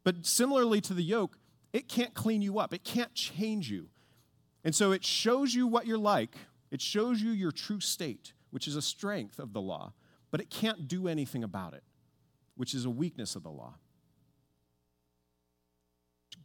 But 0.05 0.27
similarly 0.27 0.81
to 0.83 0.95
the 0.95 1.03
yoke, 1.03 1.39
it 1.73 1.89
can't 1.89 2.15
clean 2.15 2.41
you 2.41 2.59
up, 2.59 2.73
it 2.73 2.85
can't 2.85 3.13
change 3.15 3.71
you. 3.71 3.89
And 4.63 4.75
so 4.75 4.93
it 4.93 5.05
shows 5.05 5.55
you 5.55 5.67
what 5.67 5.87
you're 5.87 5.99
like, 5.99 6.37
it 6.75 6.83
shows 6.83 7.23
you 7.23 7.31
your 7.31 7.53
true 7.53 7.81
state, 7.81 8.35
which 8.51 8.69
is 8.69 8.77
a 8.77 8.83
strength 8.83 9.39
of 9.39 9.55
the 9.55 9.63
law 9.63 9.95
but 10.35 10.41
it 10.41 10.51
can't 10.51 10.89
do 10.89 11.07
anything 11.07 11.45
about 11.45 11.75
it, 11.75 11.85
which 12.57 12.75
is 12.75 12.85
a 12.85 12.91
weakness 12.91 13.37
of 13.37 13.45
the 13.45 13.51
law. 13.53 13.77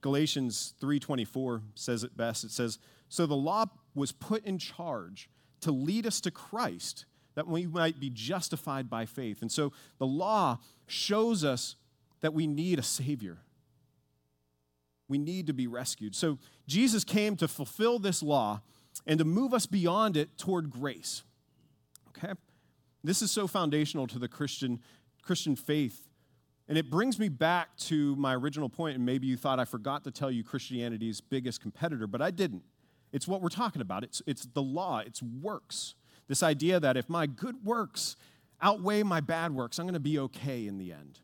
Galatians 0.01 0.75
3:24 0.79 1.63
says 1.73 2.03
it 2.03 2.15
best. 2.15 2.43
It 2.43 2.51
says, 2.51 2.77
"So 3.07 3.25
the 3.25 3.35
law 3.35 3.65
was 3.95 4.11
put 4.11 4.45
in 4.45 4.59
charge 4.59 5.27
to 5.61 5.71
lead 5.71 6.05
us 6.05 6.21
to 6.21 6.29
Christ, 6.29 7.07
that 7.33 7.47
we 7.47 7.65
might 7.65 7.99
be 7.99 8.11
justified 8.11 8.91
by 8.91 9.07
faith." 9.07 9.41
And 9.41 9.51
so 9.51 9.73
the 9.97 10.05
law 10.05 10.59
shows 10.85 11.43
us 11.43 11.75
that 12.19 12.35
we 12.35 12.45
need 12.45 12.77
a 12.77 12.83
savior. 12.83 13.43
We 15.07 15.17
need 15.17 15.47
to 15.47 15.53
be 15.53 15.65
rescued. 15.65 16.15
So 16.15 16.37
Jesus 16.67 17.03
came 17.03 17.35
to 17.37 17.47
fulfill 17.47 17.97
this 17.97 18.21
law 18.21 18.61
and 19.05 19.19
to 19.19 19.25
move 19.25 19.53
us 19.53 19.65
beyond 19.65 20.17
it 20.17 20.37
toward 20.37 20.69
grace. 20.69 21.23
Okay? 22.09 22.33
This 23.03 23.21
is 23.21 23.31
so 23.31 23.47
foundational 23.47 24.07
to 24.07 24.19
the 24.19 24.27
Christian, 24.27 24.79
Christian 25.21 25.55
faith. 25.55 26.07
And 26.67 26.77
it 26.77 26.89
brings 26.89 27.17
me 27.17 27.29
back 27.29 27.75
to 27.77 28.15
my 28.17 28.35
original 28.35 28.69
point, 28.69 28.95
and 28.95 29.05
maybe 29.05 29.25
you 29.25 29.37
thought 29.37 29.59
I 29.59 29.65
forgot 29.65 30.03
to 30.03 30.11
tell 30.11 30.29
you 30.29 30.43
Christianity's 30.43 31.19
biggest 31.19 31.61
competitor, 31.61 32.05
but 32.05 32.21
I 32.21 32.29
didn't. 32.29 32.63
It's 33.11 33.27
what 33.27 33.41
we're 33.41 33.49
talking 33.49 33.81
about. 33.81 34.03
It's, 34.03 34.21
it's 34.27 34.45
the 34.53 34.61
law, 34.61 34.99
it's 34.99 35.23
works. 35.23 35.95
This 36.27 36.43
idea 36.43 36.79
that 36.79 36.95
if 36.95 37.09
my 37.09 37.25
good 37.25 37.65
works 37.65 38.15
outweigh 38.61 39.01
my 39.01 39.19
bad 39.19 39.53
works, 39.55 39.79
I'm 39.79 39.85
going 39.85 39.95
to 39.95 39.99
be 39.99 40.19
okay 40.19 40.67
in 40.67 40.77
the 40.77 40.91
end. 40.91 41.19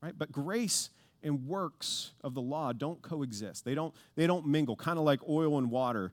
Right? 0.00 0.14
But 0.16 0.30
grace 0.30 0.90
and 1.24 1.46
works 1.46 2.12
of 2.22 2.34
the 2.34 2.40
law 2.40 2.72
don't 2.72 3.02
coexist. 3.02 3.64
They 3.64 3.74
don't, 3.74 3.94
they 4.14 4.26
don't 4.26 4.46
mingle, 4.46 4.76
kind 4.76 4.98
of 4.98 5.04
like 5.04 5.20
oil 5.28 5.58
and 5.58 5.70
water. 5.70 6.12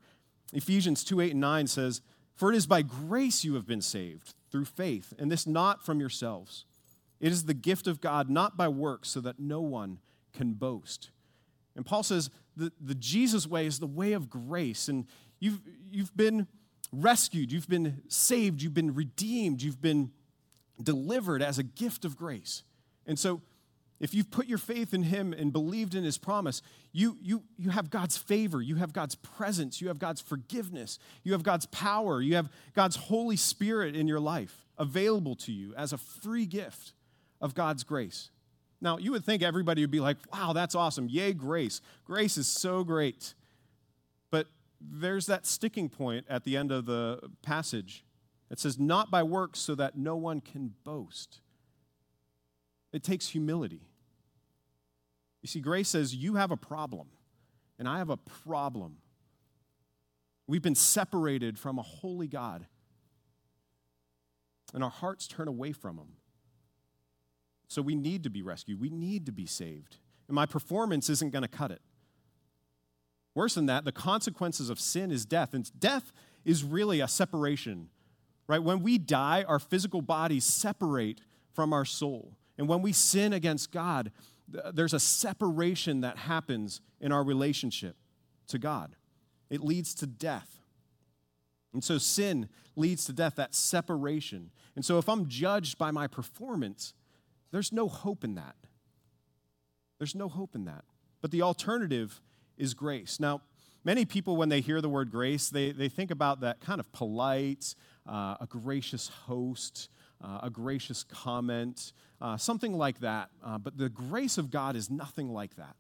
Ephesians 0.54 1.04
2 1.04 1.22
8 1.22 1.32
and 1.32 1.42
9 1.42 1.68
says, 1.68 2.02
For 2.36 2.52
it 2.52 2.56
is 2.56 2.68
by 2.68 2.82
grace 2.82 3.44
you 3.44 3.56
have 3.56 3.68
been 3.68 3.82
saved 3.82 4.34
through 4.52 4.66
faith, 4.66 5.14
and 5.18 5.32
this 5.32 5.46
not 5.46 5.86
from 5.86 6.00
yourselves. 6.00 6.66
It 7.20 7.32
is 7.32 7.46
the 7.46 7.54
gift 7.54 7.88
of 7.88 8.02
God, 8.02 8.30
not 8.30 8.58
by 8.58 8.68
works, 8.68 9.10
so 9.10 9.22
that 9.22 9.40
no 9.40 9.62
one 9.62 10.00
can 10.34 10.54
boast. 10.54 11.12
And 11.76 11.86
Paul 11.86 12.04
says 12.04 12.30
the, 12.56 12.72
the 12.80 12.96
Jesus 12.96 13.46
way 13.46 13.66
is 13.66 13.80
the 13.80 13.88
way 13.88 14.14
of 14.14 14.30
grace, 14.30 14.88
and 14.88 15.06
you've, 15.40 15.60
you've 15.92 16.16
been 16.16 16.48
rescued, 16.92 17.52
you've 17.52 17.68
been 17.68 18.02
saved, 18.08 18.62
you've 18.62 18.74
been 18.74 18.96
redeemed, 18.96 19.62
you've 19.62 19.82
been 19.82 20.12
delivered 20.82 21.42
as 21.42 21.60
a 21.60 21.64
gift 21.64 22.06
of 22.06 22.16
grace. 22.16 22.64
And 23.06 23.20
so 23.20 23.42
if 24.00 24.14
you've 24.14 24.32
put 24.32 24.48
your 24.48 24.58
faith 24.58 24.94
in 24.94 25.04
him 25.04 25.34
and 25.34 25.52
believed 25.52 25.94
in 25.94 26.04
his 26.04 26.18
promise, 26.18 26.62
you, 26.94 27.18
you, 27.22 27.44
you 27.58 27.70
have 27.70 27.90
God's 27.90 28.18
favor, 28.18 28.62
you 28.62 28.76
have 28.76 28.94
God's 28.94 29.16
presence, 29.16 29.82
you 29.82 29.90
have 29.90 30.00
God's 30.00 30.22
forgiveness, 30.22 31.00
you 31.24 31.34
have 31.34 31.44
God's 31.44 31.66
power, 31.68 32.22
you 32.22 32.36
have 32.36 32.50
God's 32.74 32.96
Holy 32.96 33.36
Spirit 33.36 33.96
in 33.96 34.08
your 34.08 34.20
life 34.20 34.66
available 34.78 35.36
to 35.36 35.52
you 35.52 35.74
as 35.76 35.92
a 35.92 35.98
free 35.98 36.46
gift 36.46 36.94
of 37.42 37.54
God's 37.54 37.84
grace. 37.84 38.30
Now, 38.82 38.98
you 38.98 39.12
would 39.12 39.26
think 39.26 39.44
everybody 39.44 39.82
would 39.82 39.92
be 39.92 40.00
like, 40.00 40.18
wow, 40.32 40.54
that's 40.54 40.76
awesome. 40.76 41.10
Yay, 41.10 41.34
grace. 41.34 41.82
Grace 42.06 42.38
is 42.38 42.48
so 42.48 42.86
great. 42.86 43.34
But 44.32 44.48
there's 44.80 45.26
that 45.26 45.46
sticking 45.46 45.90
point 45.90 46.26
at 46.30 46.46
the 46.46 46.56
end 46.56 46.72
of 46.72 46.86
the 46.86 47.20
passage. 47.42 48.06
It 48.50 48.60
says, 48.60 48.80
not 48.80 49.12
by 49.12 49.24
works 49.24 49.60
so 49.60 49.76
that 49.76 49.98
no 49.98 50.16
one 50.16 50.40
can 50.40 50.76
boast. 50.86 51.42
It 52.94 53.04
takes 53.04 53.28
humility. 53.28 53.89
You 55.42 55.48
see, 55.48 55.60
grace 55.60 55.90
says, 55.90 56.14
You 56.14 56.36
have 56.36 56.52
a 56.52 56.58
problem, 56.58 57.08
and 57.78 57.88
I 57.88 57.98
have 58.00 58.10
a 58.10 58.18
problem. 58.18 58.98
We've 60.48 60.62
been 60.62 60.76
separated 60.76 61.60
from 61.60 61.78
a 61.78 61.84
holy 61.84 62.28
God, 62.28 62.66
and 64.74 64.84
our 64.84 64.90
hearts 64.90 65.28
turn 65.28 65.48
away 65.48 65.72
from 65.72 65.98
Him. 65.98 66.14
So 67.68 67.84
we 67.84 67.96
need 67.96 68.24
to 68.24 68.30
be 68.30 68.42
rescued. 68.42 68.82
We 68.82 68.90
need 68.90 69.28
to 69.28 69.32
be 69.32 69.46
saved. 69.46 69.98
And 70.28 70.36
my 70.36 70.46
performance 70.46 71.10
isn't 71.10 71.32
going 71.32 71.44
to 71.44 71.48
cut 71.48 71.72
it. 71.72 71.82
Worse 73.36 73.54
than 73.54 73.68
that, 73.68 73.86
the 73.86 73.92
consequences 73.92 74.70
of 74.70 74.80
sin 74.80 75.12
is 75.12 75.24
death. 75.24 75.54
And 75.54 75.70
death 75.80 76.12
is 76.44 76.64
really 76.64 77.00
a 77.00 77.08
separation, 77.08 77.90
right? 78.48 78.62
When 78.62 78.82
we 78.82 78.98
die, 78.98 79.46
our 79.48 79.60
physical 79.60 80.02
bodies 80.02 80.46
separate 80.46 81.22
from 81.54 81.74
our 81.74 81.86
soul. 81.86 82.34
And 82.58 82.68
when 82.68 82.82
we 82.82 82.92
sin 82.92 83.34
against 83.34 83.72
God, 83.72 84.12
there's 84.74 84.94
a 84.94 85.00
separation 85.00 86.02
that 86.02 86.18
happens 86.18 86.82
in 87.00 87.12
our 87.12 87.24
relationship 87.24 87.96
to 88.48 88.58
God. 88.58 88.96
It 89.50 89.62
leads 89.62 89.94
to 89.96 90.08
death. 90.08 90.60
And 91.74 91.84
so 91.84 91.98
sin 91.98 92.50
leads 92.76 93.06
to 93.06 93.14
death, 93.14 93.36
that 93.36 93.54
separation. 93.54 94.52
And 94.76 94.84
so 94.84 94.98
if 94.98 95.08
I'm 95.08 95.28
judged 95.28 95.78
by 95.78 95.92
my 95.92 96.08
performance, 96.08 96.94
there's 97.52 97.72
no 97.72 97.88
hope 97.88 98.24
in 98.24 98.36
that. 98.36 98.56
There's 99.98 100.16
no 100.16 100.30
hope 100.30 100.56
in 100.56 100.66
that. 100.66 100.86
But 101.22 101.32
the 101.32 101.42
alternative 101.42 102.22
is 102.58 102.74
grace. 102.74 103.20
Now, 103.20 103.42
many 103.84 104.06
people, 104.06 104.38
when 104.38 104.50
they 104.50 104.62
hear 104.62 104.82
the 104.82 104.90
word 104.90 105.12
grace, 105.12 105.50
they, 105.50 105.72
they 105.72 105.90
think 105.90 106.12
about 106.12 106.42
that 106.42 106.60
kind 106.62 106.80
of 106.80 106.92
polite, 106.92 107.76
uh, 108.08 108.36
a 108.40 108.48
gracious 108.48 109.10
host, 109.10 109.90
uh, 110.24 110.40
a 110.44 110.50
gracious 110.50 111.04
comment, 111.04 111.94
uh, 112.22 112.38
something 112.38 112.74
like 112.74 113.00
that. 113.00 113.30
Uh, 113.44 113.58
but 113.58 113.78
the 113.78 113.90
grace 113.90 114.38
of 114.38 114.52
God 114.52 114.76
is 114.76 114.90
nothing 114.90 115.30
like 115.30 115.56
that. 115.56 115.76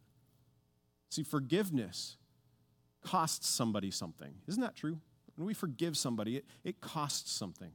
See, 1.09 1.23
forgiveness 1.23 2.17
costs 3.03 3.47
somebody 3.47 3.91
something. 3.91 4.35
Isn't 4.47 4.61
that 4.61 4.75
true? 4.75 4.99
When 5.35 5.47
we 5.47 5.53
forgive 5.53 5.97
somebody, 5.97 6.37
it, 6.37 6.45
it 6.63 6.81
costs 6.81 7.31
something. 7.31 7.71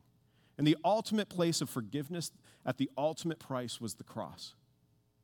And 0.56 0.66
the 0.66 0.76
ultimate 0.85 1.28
place 1.28 1.61
of 1.61 1.68
forgiveness 1.68 2.30
at 2.64 2.78
the 2.78 2.90
ultimate 2.97 3.38
price 3.38 3.80
was 3.80 3.94
the 3.94 4.04
cross. 4.04 4.54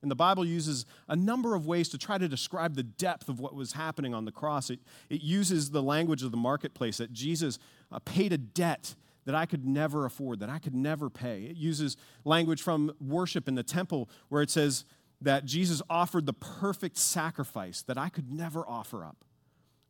And 0.02 0.10
the 0.10 0.16
Bible 0.16 0.44
uses 0.44 0.86
a 1.08 1.16
number 1.16 1.54
of 1.54 1.66
ways 1.66 1.88
to 1.90 1.98
try 1.98 2.16
to 2.16 2.26
describe 2.26 2.74
the 2.74 2.82
depth 2.82 3.28
of 3.28 3.38
what 3.38 3.54
was 3.54 3.72
happening 3.72 4.14
on 4.14 4.24
the 4.24 4.32
cross. 4.32 4.70
It, 4.70 4.80
it 5.10 5.20
uses 5.20 5.70
the 5.70 5.82
language 5.82 6.22
of 6.22 6.30
the 6.30 6.38
marketplace 6.38 6.96
that 6.98 7.12
Jesus 7.12 7.58
uh, 7.92 7.98
paid 7.98 8.32
a 8.32 8.38
debt 8.38 8.94
that 9.24 9.34
I 9.34 9.46
could 9.46 9.66
never 9.66 10.06
afford, 10.06 10.40
that 10.40 10.48
I 10.48 10.58
could 10.58 10.74
never 10.74 11.10
pay. 11.10 11.42
It 11.42 11.56
uses 11.56 11.96
language 12.24 12.62
from 12.62 12.92
worship 13.00 13.48
in 13.48 13.54
the 13.54 13.62
temple 13.62 14.08
where 14.28 14.42
it 14.42 14.50
says 14.50 14.84
that 15.20 15.44
Jesus 15.44 15.82
offered 15.90 16.26
the 16.26 16.32
perfect 16.32 16.96
sacrifice 16.96 17.82
that 17.82 17.98
I 17.98 18.08
could 18.08 18.32
never 18.32 18.66
offer 18.66 19.04
up. 19.04 19.24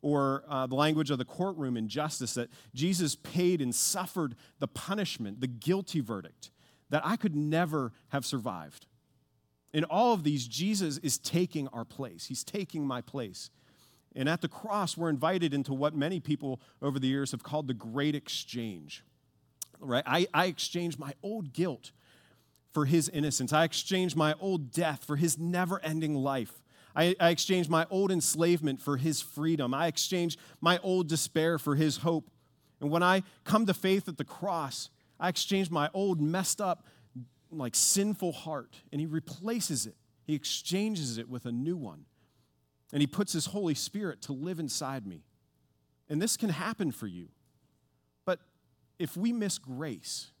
Or 0.01 0.43
uh, 0.47 0.65
the 0.65 0.75
language 0.75 1.11
of 1.11 1.19
the 1.19 1.25
courtroom 1.25 1.77
in 1.77 1.87
justice 1.87 2.33
that 2.33 2.49
Jesus 2.73 3.15
paid 3.15 3.61
and 3.61 3.73
suffered 3.73 4.35
the 4.59 4.67
punishment, 4.67 5.41
the 5.41 5.47
guilty 5.47 5.99
verdict 6.01 6.49
that 6.89 7.03
I 7.05 7.15
could 7.15 7.35
never 7.35 7.93
have 8.09 8.25
survived. 8.25 8.87
In 9.73 9.85
all 9.85 10.13
of 10.13 10.23
these, 10.23 10.47
Jesus 10.47 10.97
is 10.97 11.17
taking 11.17 11.67
our 11.69 11.85
place. 11.85 12.25
He's 12.25 12.43
taking 12.43 12.85
my 12.85 13.01
place. 13.01 13.49
And 14.15 14.27
at 14.27 14.41
the 14.41 14.49
cross, 14.49 14.97
we're 14.97 15.09
invited 15.09 15.53
into 15.53 15.73
what 15.73 15.95
many 15.95 16.19
people 16.19 16.59
over 16.81 16.99
the 16.99 17.07
years 17.07 17.31
have 17.31 17.43
called 17.43 17.67
the 17.67 17.73
great 17.73 18.15
exchange 18.15 19.05
right? 19.81 20.03
I, 20.05 20.27
I 20.33 20.45
exchanged 20.45 20.99
my 20.99 21.13
old 21.23 21.53
guilt 21.53 21.91
for 22.71 22.85
his 22.85 23.09
innocence. 23.09 23.51
I 23.51 23.63
exchange 23.63 24.15
my 24.15 24.33
old 24.39 24.71
death 24.71 25.03
for 25.03 25.15
his 25.15 25.37
never 25.37 25.79
ending 25.83 26.15
life. 26.15 26.61
I, 26.95 27.15
I 27.19 27.29
exchanged 27.29 27.69
my 27.69 27.85
old 27.89 28.11
enslavement 28.11 28.81
for 28.81 28.97
his 28.97 29.21
freedom. 29.21 29.73
I 29.73 29.87
exchange 29.87 30.37
my 30.59 30.77
old 30.79 31.07
despair 31.07 31.57
for 31.57 31.75
his 31.75 31.97
hope. 31.97 32.29
And 32.79 32.89
when 32.89 33.03
I 33.03 33.23
come 33.43 33.65
to 33.65 33.73
faith 33.73 34.07
at 34.07 34.17
the 34.17 34.25
cross, 34.25 34.89
I 35.19 35.29
exchange 35.29 35.69
my 35.69 35.89
old 35.93 36.21
messed 36.21 36.59
up, 36.59 36.85
like 37.51 37.75
sinful 37.75 38.31
heart, 38.31 38.81
and 38.91 38.99
he 38.99 39.07
replaces 39.07 39.85
it. 39.85 39.95
He 40.25 40.33
exchanges 40.33 41.17
it 41.17 41.29
with 41.29 41.45
a 41.45 41.51
new 41.51 41.75
one. 41.75 42.05
And 42.93 43.01
He 43.01 43.07
puts 43.07 43.33
His 43.33 43.47
Holy 43.47 43.75
Spirit 43.75 44.21
to 44.23 44.33
live 44.33 44.59
inside 44.59 45.07
me. 45.07 45.23
And 46.09 46.21
this 46.21 46.37
can 46.37 46.49
happen 46.49 46.91
for 46.91 47.07
you. 47.07 47.29
If 49.01 49.17
we 49.17 49.31
miss 49.33 49.57
grace, 49.57 50.31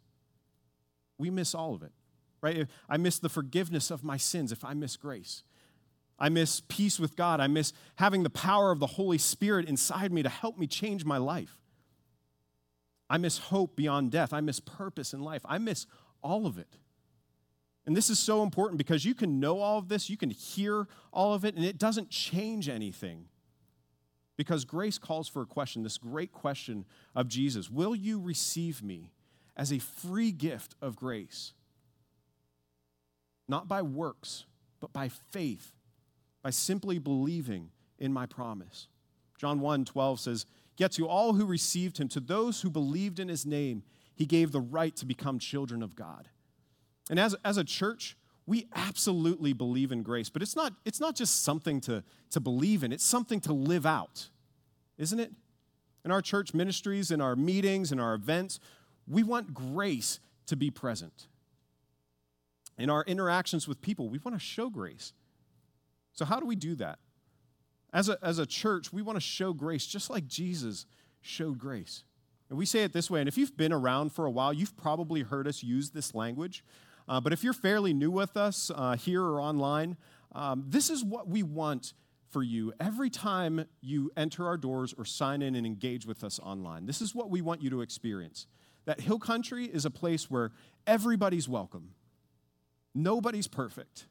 we 1.17 1.29
miss 1.29 1.55
all 1.55 1.73
of 1.73 1.83
it, 1.83 1.91
right? 2.41 2.57
If 2.57 2.67
I 2.87 2.97
miss 2.97 3.19
the 3.19 3.29
forgiveness 3.29 3.91
of 3.91 4.03
my 4.03 4.17
sins 4.17 4.51
if 4.51 4.63
I 4.63 4.73
miss 4.73 4.97
grace. 4.97 5.43
I 6.19 6.29
miss 6.29 6.61
peace 6.67 6.99
with 6.99 7.15
God. 7.15 7.39
I 7.39 7.47
miss 7.47 7.73
having 7.95 8.21
the 8.21 8.29
power 8.29 8.71
of 8.71 8.79
the 8.79 8.85
Holy 8.85 9.17
Spirit 9.17 9.67
inside 9.67 10.11
me 10.11 10.21
to 10.21 10.29
help 10.29 10.57
me 10.57 10.67
change 10.67 11.03
my 11.03 11.17
life. 11.17 11.59
I 13.09 13.17
miss 13.17 13.39
hope 13.39 13.75
beyond 13.75 14.11
death. 14.11 14.31
I 14.31 14.39
miss 14.39 14.59
purpose 14.59 15.13
in 15.13 15.21
life. 15.21 15.41
I 15.45 15.57
miss 15.57 15.87
all 16.21 16.45
of 16.45 16.59
it. 16.59 16.77
And 17.87 17.97
this 17.97 18.11
is 18.11 18.19
so 18.19 18.43
important 18.43 18.77
because 18.77 19.03
you 19.03 19.15
can 19.15 19.39
know 19.39 19.59
all 19.59 19.79
of 19.79 19.89
this, 19.89 20.09
you 20.09 20.17
can 20.17 20.29
hear 20.29 20.87
all 21.11 21.33
of 21.33 21.43
it, 21.43 21.55
and 21.55 21.65
it 21.65 21.79
doesn't 21.79 22.11
change 22.11 22.69
anything. 22.69 23.25
Because 24.41 24.65
grace 24.65 24.97
calls 24.97 25.27
for 25.27 25.43
a 25.43 25.45
question, 25.45 25.83
this 25.83 25.99
great 25.99 26.31
question 26.31 26.83
of 27.13 27.27
Jesus 27.27 27.69
Will 27.69 27.93
you 27.93 28.19
receive 28.19 28.81
me 28.81 29.11
as 29.55 29.71
a 29.71 29.77
free 29.77 30.31
gift 30.31 30.73
of 30.81 30.95
grace? 30.95 31.53
Not 33.47 33.67
by 33.67 33.83
works, 33.83 34.45
but 34.79 34.91
by 34.91 35.09
faith, 35.09 35.73
by 36.41 36.49
simply 36.49 36.97
believing 36.97 37.69
in 37.99 38.11
my 38.11 38.25
promise. 38.25 38.87
John 39.37 39.59
1 39.59 39.85
12 39.85 40.19
says, 40.19 40.47
Yet 40.75 40.93
to 40.93 41.07
all 41.07 41.33
who 41.33 41.45
received 41.45 41.99
him, 41.99 42.07
to 42.07 42.19
those 42.19 42.61
who 42.61 42.71
believed 42.71 43.19
in 43.19 43.27
his 43.27 43.45
name, 43.45 43.83
he 44.15 44.25
gave 44.25 44.51
the 44.51 44.59
right 44.59 44.95
to 44.95 45.05
become 45.05 45.37
children 45.37 45.83
of 45.83 45.95
God. 45.95 46.29
And 47.11 47.19
as, 47.19 47.35
as 47.45 47.57
a 47.57 47.63
church, 47.63 48.17
we 48.47 48.67
absolutely 48.75 49.53
believe 49.53 49.91
in 49.91 50.01
grace, 50.01 50.29
but 50.29 50.41
it's 50.41 50.55
not, 50.55 50.73
it's 50.83 50.99
not 50.99 51.15
just 51.15 51.43
something 51.43 51.79
to, 51.81 52.03
to 52.31 52.39
believe 52.39 52.83
in, 52.83 52.91
it's 52.91 53.05
something 53.05 53.39
to 53.41 53.53
live 53.53 53.85
out, 53.85 54.29
isn't 55.01 55.19
it? 55.19 55.31
In 56.05 56.11
our 56.11 56.21
church 56.21 56.53
ministries, 56.53 57.11
in 57.11 57.19
our 57.21 57.35
meetings, 57.35 57.91
in 57.91 57.99
our 57.99 58.13
events, 58.13 58.59
we 59.07 59.23
want 59.23 59.53
grace 59.53 60.19
to 60.45 60.55
be 60.55 60.69
present. 60.69 61.27
In 62.77 62.89
our 62.89 63.03
interactions 63.03 63.67
with 63.67 63.81
people, 63.81 64.09
we 64.09 64.19
want 64.19 64.35
to 64.35 64.43
show 64.43 64.69
grace. 64.69 65.13
So, 66.13 66.23
how 66.23 66.39
do 66.39 66.45
we 66.45 66.55
do 66.55 66.75
that? 66.75 66.99
As 67.93 68.09
a, 68.09 68.17
as 68.21 68.39
a 68.39 68.45
church, 68.45 68.93
we 68.93 69.01
want 69.01 69.17
to 69.17 69.21
show 69.21 69.53
grace 69.53 69.85
just 69.85 70.09
like 70.09 70.27
Jesus 70.27 70.85
showed 71.19 71.57
grace. 71.57 72.03
And 72.49 72.57
we 72.57 72.65
say 72.65 72.83
it 72.83 72.93
this 72.93 73.09
way, 73.09 73.19
and 73.21 73.27
if 73.27 73.37
you've 73.37 73.57
been 73.57 73.73
around 73.73 74.11
for 74.13 74.25
a 74.25 74.31
while, 74.31 74.53
you've 74.53 74.77
probably 74.77 75.21
heard 75.21 75.47
us 75.47 75.63
use 75.63 75.89
this 75.89 76.13
language. 76.13 76.63
Uh, 77.07 77.19
but 77.19 77.33
if 77.33 77.43
you're 77.43 77.53
fairly 77.53 77.93
new 77.93 78.11
with 78.11 78.37
us 78.37 78.71
uh, 78.75 78.95
here 78.95 79.23
or 79.23 79.41
online, 79.41 79.97
um, 80.33 80.63
this 80.67 80.89
is 80.89 81.03
what 81.03 81.27
we 81.27 81.43
want 81.43 81.93
for 82.31 82.41
you 82.41 82.73
every 82.79 83.09
time 83.09 83.65
you 83.81 84.11
enter 84.15 84.47
our 84.47 84.57
doors 84.57 84.93
or 84.97 85.05
sign 85.05 85.41
in 85.41 85.55
and 85.55 85.65
engage 85.65 86.05
with 86.05 86.23
us 86.23 86.39
online. 86.39 86.85
This 86.85 87.01
is 87.01 87.13
what 87.13 87.29
we 87.29 87.41
want 87.41 87.61
you 87.61 87.69
to 87.71 87.81
experience 87.81 88.47
that 88.85 89.01
Hill 89.01 89.19
Country 89.19 89.65
is 89.65 89.85
a 89.85 89.91
place 89.91 90.31
where 90.31 90.51
everybody's 90.87 91.47
welcome, 91.47 91.91
nobody's 92.95 93.47
perfect, 93.47 94.07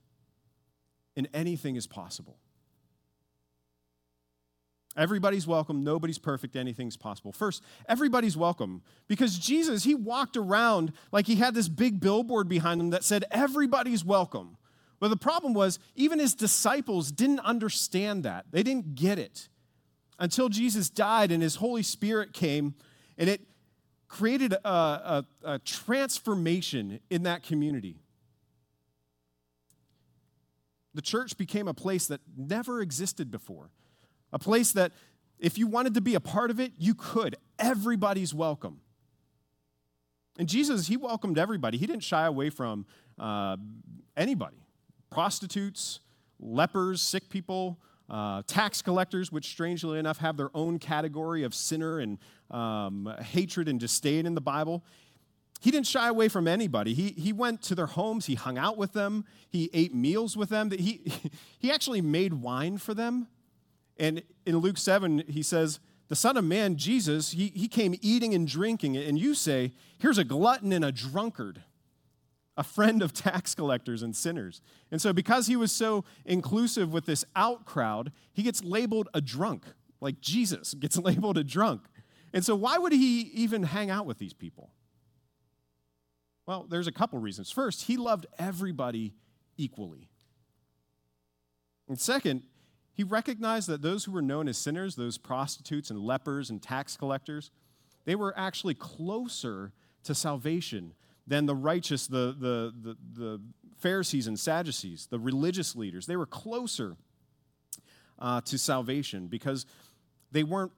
and 1.17 1.29
anything 1.35 1.75
is 1.77 1.87
possible. 1.87 2.39
Everybody's 4.97 5.47
welcome. 5.47 5.85
Nobody's 5.85 6.19
perfect. 6.19 6.57
Anything's 6.57 6.97
possible. 6.97 7.33
First, 7.33 7.62
everybody's 7.89 8.37
welcome 8.37 8.83
because 9.07 9.39
Jesus, 9.39 9.85
he 9.85 9.95
walked 9.95 10.37
around 10.37 10.93
like 11.12 11.27
he 11.27 11.37
had 11.37 11.55
this 11.55 11.69
big 11.69 12.00
billboard 12.00 12.49
behind 12.49 12.81
him 12.81 12.91
that 12.91 13.05
said, 13.05 13.25
Everybody's 13.31 14.05
welcome. 14.05 14.57
But 15.00 15.09
the 15.09 15.16
problem 15.16 15.54
was, 15.54 15.78
even 15.97 16.19
his 16.19 16.35
disciples 16.35 17.11
didn't 17.11 17.40
understand 17.40 18.23
that. 18.25 18.45
They 18.52 18.62
didn't 18.62 18.95
get 18.95 19.19
it 19.19 19.49
until 20.19 20.50
Jesus 20.50 20.90
died 20.90 21.33
and 21.33 21.42
his 21.42 21.57
Holy 21.57 21.83
Spirit 21.83 22.35
came 22.35 22.75
and 23.16 23.28
it 23.28 23.40
created 24.09 24.52
a, 24.52 24.69
a, 24.69 25.25
a 25.45 25.58
transformation 25.60 27.00
in 27.08 27.23
that 27.23 27.43
community. 27.43 27.97
The 30.93 31.02
church 31.02 31.39
became 31.39 31.67
a 31.67 31.75
place 31.75 32.06
that 32.08 32.21
never 32.36 32.82
existed 32.82 33.30
before. 33.30 33.71
A 34.32 34.39
place 34.39 34.73
that 34.73 34.93
if 35.39 35.56
you 35.56 35.67
wanted 35.67 35.95
to 35.95 36.02
be 36.02 36.15
a 36.15 36.21
part 36.21 36.50
of 36.50 36.60
it, 36.60 36.73
you 36.76 36.95
could. 36.95 37.36
Everybody's 37.58 38.34
welcome. 38.34 38.80
And 40.39 40.49
Jesus, 40.49 40.89
he 40.89 40.97
welcomed 40.99 41.39
everybody. 41.39 41.78
He 41.78 41.86
didn't 41.86 42.02
shy 42.02 42.26
away 42.26 42.50
from 42.50 42.84
uh, 43.19 43.56
anybody 44.17 44.58
prostitutes, 45.11 46.01
lepers, 46.39 47.03
sick 47.03 47.29
people, 47.29 47.79
uh, 48.09 48.43
tax 48.47 48.83
collectors, 48.83 49.31
which 49.31 49.49
strangely 49.49 49.99
enough 49.99 50.19
have 50.19 50.37
their 50.37 50.51
own 50.55 50.79
category 50.79 51.43
of 51.43 51.55
sinner 51.55 51.99
and 51.99 52.19
um, 52.51 53.13
hatred 53.21 53.69
and 53.69 53.79
disdain 53.79 54.27
in 54.27 54.35
the 54.35 54.41
Bible. 54.41 54.85
He 55.61 55.71
didn't 55.71 55.87
shy 55.87 56.09
away 56.09 56.29
from 56.29 56.49
anybody. 56.49 56.95
He, 56.95 57.11
he 57.11 57.33
went 57.33 57.63
to 57.63 57.75
their 57.75 57.87
homes, 57.87 58.27
he 58.27 58.35
hung 58.35 58.57
out 58.57 58.79
with 58.79 58.95
them, 58.95 59.25
he 59.49 59.69
ate 59.73 59.95
meals 59.95 60.37
with 60.37 60.49
them. 60.49 60.71
He, 60.71 61.03
he 61.59 61.71
actually 61.71 62.01
made 62.01 62.35
wine 62.35 62.79
for 62.79 62.95
them 62.95 63.29
and 64.01 64.23
in 64.47 64.57
Luke 64.57 64.79
7, 64.79 65.25
he 65.29 65.43
says, 65.43 65.79
The 66.09 66.17
Son 66.17 66.39
of 66.39 66.45
Man, 66.45 66.77
Jesus, 66.77 67.33
he, 67.33 67.53
he 67.55 67.69
came 67.69 67.95
eating 68.01 68.35
and 68.35 68.49
drinking. 68.49 68.97
And 68.97 69.19
you 69.19 69.35
say, 69.35 69.75
Here's 69.99 70.17
a 70.17 70.25
glutton 70.25 70.73
and 70.73 70.85
a 70.85 70.91
drunkard, 70.91 71.63
a 72.61 72.63
friend 72.63 73.01
of 73.01 73.15
tax 73.15 73.55
collectors 73.55 74.03
and 74.03 74.15
sinners. 74.15 74.61
And 74.91 75.01
so, 75.01 75.15
because 75.15 75.47
he 75.47 75.57
was 75.57 75.73
so 75.73 76.05
inclusive 76.27 76.93
with 76.93 77.07
this 77.07 77.25
out 77.35 77.65
crowd, 77.65 78.13
he 78.35 78.43
gets 78.43 78.63
labeled 78.63 79.09
a 79.15 79.23
drunk, 79.23 79.65
like 80.03 80.21
Jesus 80.21 80.75
gets 80.79 80.99
labeled 80.99 81.39
a 81.39 81.43
drunk. 81.43 81.81
And 82.35 82.45
so, 82.45 82.55
why 82.55 82.77
would 82.77 82.93
he 82.93 83.23
even 83.33 83.63
hang 83.63 83.89
out 83.89 84.05
with 84.05 84.19
these 84.19 84.35
people? 84.35 84.71
Well, 86.45 86.67
there's 86.69 86.87
a 86.87 86.93
couple 86.93 87.19
reasons. 87.19 87.51
First, 87.51 87.85
he 87.85 87.97
loved 87.97 88.27
everybody 88.39 89.15
equally. 89.57 90.11
And 91.89 91.99
second, 91.99 92.43
he 92.93 93.05
recognized 93.05 93.71
that 93.71 93.81
those 93.81 94.05
who 94.05 94.13
were 94.13 94.21
known 94.21 94.49
as 94.49 94.59
sinners, 94.59 94.97
those 94.97 95.17
prostitutes 95.17 95.89
and 95.89 95.99
lepers 95.99 96.51
and 96.51 96.61
tax 96.61 96.95
collectors, 96.95 97.51
they 98.05 98.15
were 98.15 98.35
actually 98.37 98.75
closer 98.75 99.73
to 100.03 100.15
salvation 100.15 100.93
than 101.26 101.47
the 101.47 101.54
righteous, 101.54 102.06
the, 102.06 102.35
the, 102.39 102.75
the, 102.83 102.97
the 103.13 103.41
Pharisees 103.78 104.26
and 104.26 104.39
Sadducees, 104.39 105.06
the 105.11 105.19
religious 105.19 105.76
leaders. 105.76 106.06
They 106.06 106.17
were 106.17 106.26
closer 106.26 106.97
uh, 108.19 108.41
to 108.43 108.59
salvation 108.59 109.26
because 109.26 109.67
they 110.33 110.43
weren't 110.45 110.73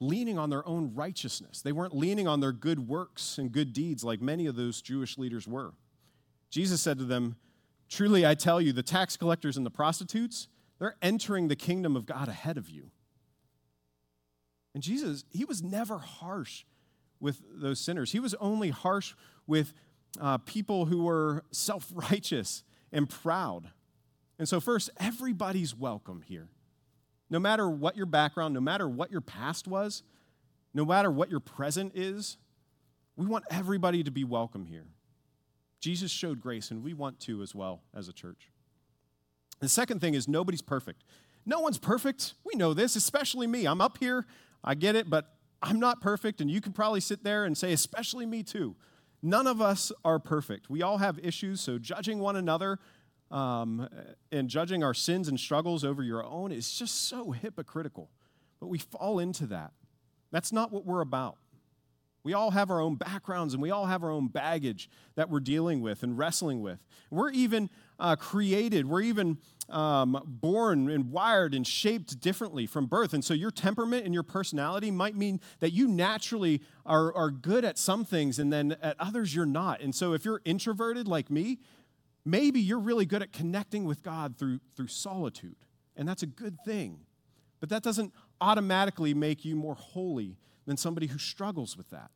leaning 0.00 0.38
on 0.38 0.50
their 0.50 0.66
own 0.66 0.92
righteousness. 0.94 1.62
They 1.62 1.72
weren't 1.72 1.96
leaning 1.96 2.28
on 2.28 2.40
their 2.40 2.52
good 2.52 2.88
works 2.88 3.38
and 3.38 3.50
good 3.50 3.72
deeds 3.72 4.04
like 4.04 4.20
many 4.20 4.46
of 4.46 4.56
those 4.56 4.82
Jewish 4.82 5.18
leaders 5.18 5.46
were. 5.46 5.72
Jesus 6.50 6.80
said 6.80 6.98
to 6.98 7.04
them, 7.04 7.36
Truly 7.88 8.26
I 8.26 8.34
tell 8.34 8.60
you, 8.60 8.72
the 8.72 8.82
tax 8.82 9.16
collectors 9.16 9.56
and 9.56 9.64
the 9.64 9.70
prostitutes, 9.70 10.48
they're 10.78 10.96
entering 11.02 11.48
the 11.48 11.56
kingdom 11.56 11.96
of 11.96 12.06
God 12.06 12.28
ahead 12.28 12.56
of 12.56 12.68
you. 12.68 12.90
And 14.74 14.82
Jesus, 14.82 15.24
he 15.30 15.44
was 15.44 15.62
never 15.62 15.98
harsh 15.98 16.64
with 17.20 17.40
those 17.52 17.78
sinners. 17.80 18.12
He 18.12 18.20
was 18.20 18.34
only 18.34 18.70
harsh 18.70 19.14
with 19.46 19.74
uh, 20.20 20.38
people 20.38 20.86
who 20.86 21.04
were 21.04 21.44
self 21.50 21.90
righteous 21.94 22.62
and 22.92 23.08
proud. 23.08 23.70
And 24.38 24.48
so, 24.48 24.60
first, 24.60 24.90
everybody's 24.98 25.74
welcome 25.74 26.22
here. 26.22 26.48
No 27.30 27.38
matter 27.38 27.68
what 27.68 27.96
your 27.96 28.06
background, 28.06 28.54
no 28.54 28.60
matter 28.60 28.88
what 28.88 29.10
your 29.10 29.20
past 29.20 29.66
was, 29.66 30.02
no 30.72 30.84
matter 30.84 31.10
what 31.10 31.30
your 31.30 31.40
present 31.40 31.92
is, 31.94 32.36
we 33.16 33.26
want 33.26 33.44
everybody 33.50 34.02
to 34.02 34.10
be 34.10 34.24
welcome 34.24 34.66
here. 34.66 34.86
Jesus 35.80 36.10
showed 36.10 36.40
grace, 36.40 36.70
and 36.70 36.82
we 36.82 36.94
want 36.94 37.20
to 37.20 37.42
as 37.42 37.54
well 37.54 37.82
as 37.94 38.08
a 38.08 38.12
church. 38.12 38.50
The 39.60 39.68
second 39.68 40.00
thing 40.00 40.14
is 40.14 40.26
nobody's 40.26 40.62
perfect. 40.62 41.04
No 41.46 41.60
one's 41.60 41.78
perfect. 41.78 42.34
We 42.44 42.54
know 42.56 42.74
this, 42.74 42.96
especially 42.96 43.46
me. 43.46 43.66
I'm 43.66 43.80
up 43.80 43.98
here, 43.98 44.26
I 44.62 44.74
get 44.74 44.96
it, 44.96 45.08
but 45.08 45.34
I'm 45.62 45.78
not 45.78 46.00
perfect, 46.00 46.40
and 46.40 46.50
you 46.50 46.60
can 46.60 46.72
probably 46.72 47.00
sit 47.00 47.22
there 47.22 47.44
and 47.44 47.56
say, 47.56 47.72
especially 47.72 48.26
me 48.26 48.42
too. 48.42 48.76
None 49.26 49.46
of 49.46 49.62
us 49.62 49.90
are 50.04 50.18
perfect. 50.18 50.68
We 50.68 50.82
all 50.82 50.98
have 50.98 51.18
issues, 51.18 51.62
so 51.62 51.78
judging 51.78 52.18
one 52.18 52.36
another 52.36 52.78
um, 53.30 53.88
and 54.30 54.50
judging 54.50 54.84
our 54.84 54.92
sins 54.92 55.28
and 55.28 55.40
struggles 55.40 55.82
over 55.82 56.02
your 56.02 56.22
own 56.22 56.52
is 56.52 56.70
just 56.70 57.08
so 57.08 57.30
hypocritical. 57.30 58.10
But 58.60 58.66
we 58.66 58.76
fall 58.76 59.18
into 59.18 59.46
that. 59.46 59.72
That's 60.30 60.52
not 60.52 60.70
what 60.72 60.84
we're 60.84 61.00
about. 61.00 61.38
We 62.24 62.32
all 62.32 62.52
have 62.52 62.70
our 62.70 62.80
own 62.80 62.94
backgrounds 62.94 63.52
and 63.52 63.62
we 63.62 63.70
all 63.70 63.84
have 63.84 64.02
our 64.02 64.10
own 64.10 64.28
baggage 64.28 64.88
that 65.14 65.28
we're 65.28 65.40
dealing 65.40 65.82
with 65.82 66.02
and 66.02 66.16
wrestling 66.16 66.62
with. 66.62 66.82
We're 67.10 67.30
even 67.30 67.68
uh, 67.98 68.16
created, 68.16 68.86
we're 68.86 69.02
even 69.02 69.38
um, 69.68 70.20
born 70.26 70.90
and 70.90 71.12
wired 71.12 71.54
and 71.54 71.66
shaped 71.66 72.20
differently 72.20 72.66
from 72.66 72.86
birth. 72.86 73.12
And 73.12 73.22
so 73.22 73.34
your 73.34 73.50
temperament 73.50 74.06
and 74.06 74.14
your 74.14 74.22
personality 74.22 74.90
might 74.90 75.14
mean 75.14 75.38
that 75.60 75.72
you 75.72 75.86
naturally 75.86 76.62
are, 76.86 77.14
are 77.14 77.30
good 77.30 77.62
at 77.62 77.78
some 77.78 78.06
things 78.06 78.38
and 78.38 78.50
then 78.50 78.76
at 78.80 78.96
others 78.98 79.34
you're 79.34 79.44
not. 79.44 79.82
And 79.82 79.94
so 79.94 80.14
if 80.14 80.24
you're 80.24 80.40
introverted 80.46 81.06
like 81.06 81.30
me, 81.30 81.58
maybe 82.24 82.58
you're 82.58 82.78
really 82.78 83.04
good 83.04 83.20
at 83.20 83.32
connecting 83.32 83.84
with 83.84 84.02
God 84.02 84.38
through, 84.38 84.60
through 84.76 84.88
solitude, 84.88 85.56
and 85.94 86.08
that's 86.08 86.22
a 86.22 86.26
good 86.26 86.56
thing. 86.64 87.00
But 87.60 87.68
that 87.68 87.82
doesn't 87.82 88.12
automatically 88.40 89.12
make 89.14 89.44
you 89.44 89.56
more 89.56 89.74
holy 89.74 90.36
than 90.66 90.76
somebody 90.76 91.06
who 91.06 91.18
struggles 91.18 91.76
with 91.76 91.90
that. 91.90 92.10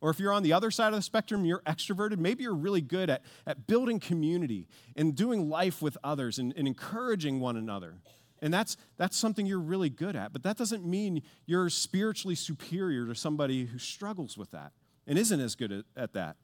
Or 0.00 0.10
if 0.10 0.18
you're 0.18 0.32
on 0.32 0.42
the 0.42 0.52
other 0.52 0.70
side 0.70 0.88
of 0.88 0.98
the 0.98 1.02
spectrum, 1.02 1.44
you're 1.44 1.60
extroverted, 1.60 2.18
maybe 2.18 2.42
you're 2.42 2.54
really 2.54 2.80
good 2.80 3.10
at, 3.10 3.22
at 3.46 3.66
building 3.66 4.00
community 4.00 4.66
and 4.96 5.14
doing 5.14 5.50
life 5.50 5.82
with 5.82 5.98
others 6.02 6.38
and, 6.38 6.54
and 6.56 6.66
encouraging 6.66 7.38
one 7.38 7.56
another. 7.56 7.96
And 8.40 8.54
that's, 8.54 8.78
that's 8.96 9.18
something 9.18 9.44
you're 9.44 9.60
really 9.60 9.90
good 9.90 10.16
at. 10.16 10.32
But 10.32 10.42
that 10.44 10.56
doesn't 10.56 10.86
mean 10.86 11.22
you're 11.44 11.68
spiritually 11.68 12.34
superior 12.34 13.06
to 13.06 13.14
somebody 13.14 13.66
who 13.66 13.78
struggles 13.78 14.38
with 14.38 14.50
that 14.52 14.72
and 15.06 15.18
isn't 15.18 15.40
as 15.40 15.54
good 15.54 15.70
at, 15.70 15.84
at 15.94 16.12
that. 16.14 16.36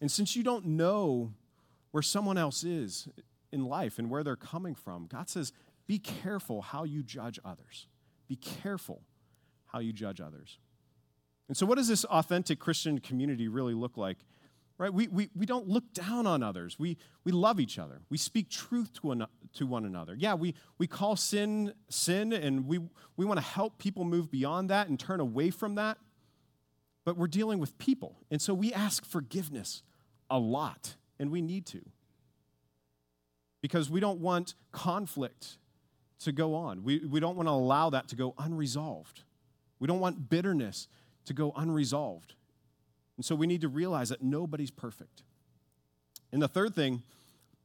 And 0.00 0.10
since 0.10 0.36
you 0.36 0.44
don't 0.44 0.64
know 0.64 1.32
where 1.90 2.02
someone 2.02 2.38
else 2.38 2.62
is 2.62 3.08
in 3.50 3.64
life 3.64 3.98
and 3.98 4.08
where 4.08 4.22
they're 4.22 4.36
coming 4.36 4.76
from, 4.76 5.06
God 5.06 5.28
says, 5.28 5.52
be 5.88 5.98
careful 5.98 6.62
how 6.62 6.84
you 6.84 7.02
judge 7.02 7.40
others. 7.44 7.88
Be 8.28 8.36
careful 8.36 9.02
how 9.72 9.78
you 9.78 9.92
judge 9.92 10.20
others. 10.20 10.58
And 11.48 11.56
so, 11.56 11.66
what 11.66 11.78
does 11.78 11.88
this 11.88 12.04
authentic 12.04 12.58
Christian 12.58 13.00
community 13.00 13.48
really 13.48 13.74
look 13.74 13.96
like? 13.96 14.18
Right? 14.78 14.92
We, 14.94 15.08
we, 15.08 15.28
we 15.36 15.44
don't 15.44 15.68
look 15.68 15.92
down 15.92 16.26
on 16.26 16.42
others. 16.42 16.78
We, 16.78 16.96
we 17.24 17.32
love 17.32 17.60
each 17.60 17.78
other. 17.78 18.00
We 18.08 18.16
speak 18.16 18.48
truth 18.48 18.94
to 18.94 19.08
one, 19.08 19.26
to 19.54 19.66
one 19.66 19.84
another. 19.84 20.14
Yeah, 20.16 20.34
we, 20.34 20.54
we 20.78 20.86
call 20.86 21.16
sin 21.16 21.74
sin, 21.90 22.32
and 22.32 22.66
we, 22.66 22.78
we 23.16 23.26
want 23.26 23.38
to 23.38 23.44
help 23.44 23.76
people 23.78 24.04
move 24.04 24.30
beyond 24.30 24.70
that 24.70 24.88
and 24.88 24.98
turn 24.98 25.20
away 25.20 25.50
from 25.50 25.74
that. 25.74 25.98
But 27.04 27.16
we're 27.18 27.26
dealing 27.26 27.58
with 27.58 27.76
people. 27.78 28.16
And 28.30 28.40
so 28.40 28.54
we 28.54 28.72
ask 28.72 29.04
forgiveness 29.04 29.82
a 30.30 30.38
lot, 30.38 30.96
and 31.18 31.30
we 31.30 31.42
need 31.42 31.66
to. 31.66 31.82
Because 33.60 33.90
we 33.90 34.00
don't 34.00 34.20
want 34.20 34.54
conflict 34.72 35.58
to 36.20 36.32
go 36.32 36.54
on. 36.54 36.84
We, 36.84 37.00
we 37.00 37.20
don't 37.20 37.36
want 37.36 37.48
to 37.48 37.52
allow 37.52 37.90
that 37.90 38.08
to 38.08 38.16
go 38.16 38.34
unresolved. 38.38 39.24
We 39.80 39.86
don't 39.86 40.00
want 40.00 40.28
bitterness 40.28 40.86
to 41.24 41.34
go 41.34 41.52
unresolved. 41.56 42.34
And 43.16 43.24
so 43.24 43.34
we 43.34 43.46
need 43.46 43.62
to 43.62 43.68
realize 43.68 44.10
that 44.10 44.22
nobody's 44.22 44.70
perfect. 44.70 45.22
And 46.32 46.40
the 46.40 46.48
third 46.48 46.74
thing 46.74 47.02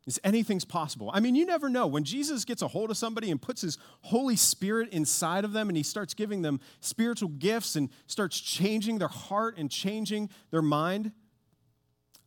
is 0.08 0.20
anything's 0.24 0.66
possible. 0.66 1.10
I 1.14 1.20
mean, 1.20 1.36
you 1.36 1.46
never 1.46 1.70
know. 1.70 1.88
When 1.88 2.04
Jesus 2.04 2.46
gets 2.46 2.62
a 2.62 2.68
hold 2.68 2.92
of 2.92 2.98
somebody 2.98 3.32
and 3.32 3.42
puts 3.42 3.62
his 3.62 3.78
Holy 4.02 4.36
Spirit 4.36 4.90
inside 4.90 5.44
of 5.46 5.52
them 5.52 5.68
and 5.68 5.76
he 5.76 5.84
starts 5.84 6.14
giving 6.14 6.42
them 6.42 6.60
spiritual 6.80 7.30
gifts 7.30 7.76
and 7.76 7.90
starts 8.08 8.40
changing 8.40 9.00
their 9.00 9.08
heart 9.08 9.58
and 9.58 9.70
changing 9.70 10.30
their 10.52 10.62
mind, 10.62 11.12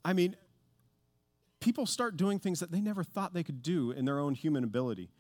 I 0.05 0.13
mean, 0.13 0.35
people 1.61 1.87
start 1.87 2.17
doing 2.17 2.39
things 2.39 2.61
that 2.61 2.73
they 2.73 2.81
never 2.81 3.05
thought 3.05 3.33
they 3.33 3.45
could 3.45 3.63
do 3.63 3.91
in 3.93 4.05
their 4.05 4.19
own 4.19 4.35
human 4.35 4.65
ability. 4.65 5.11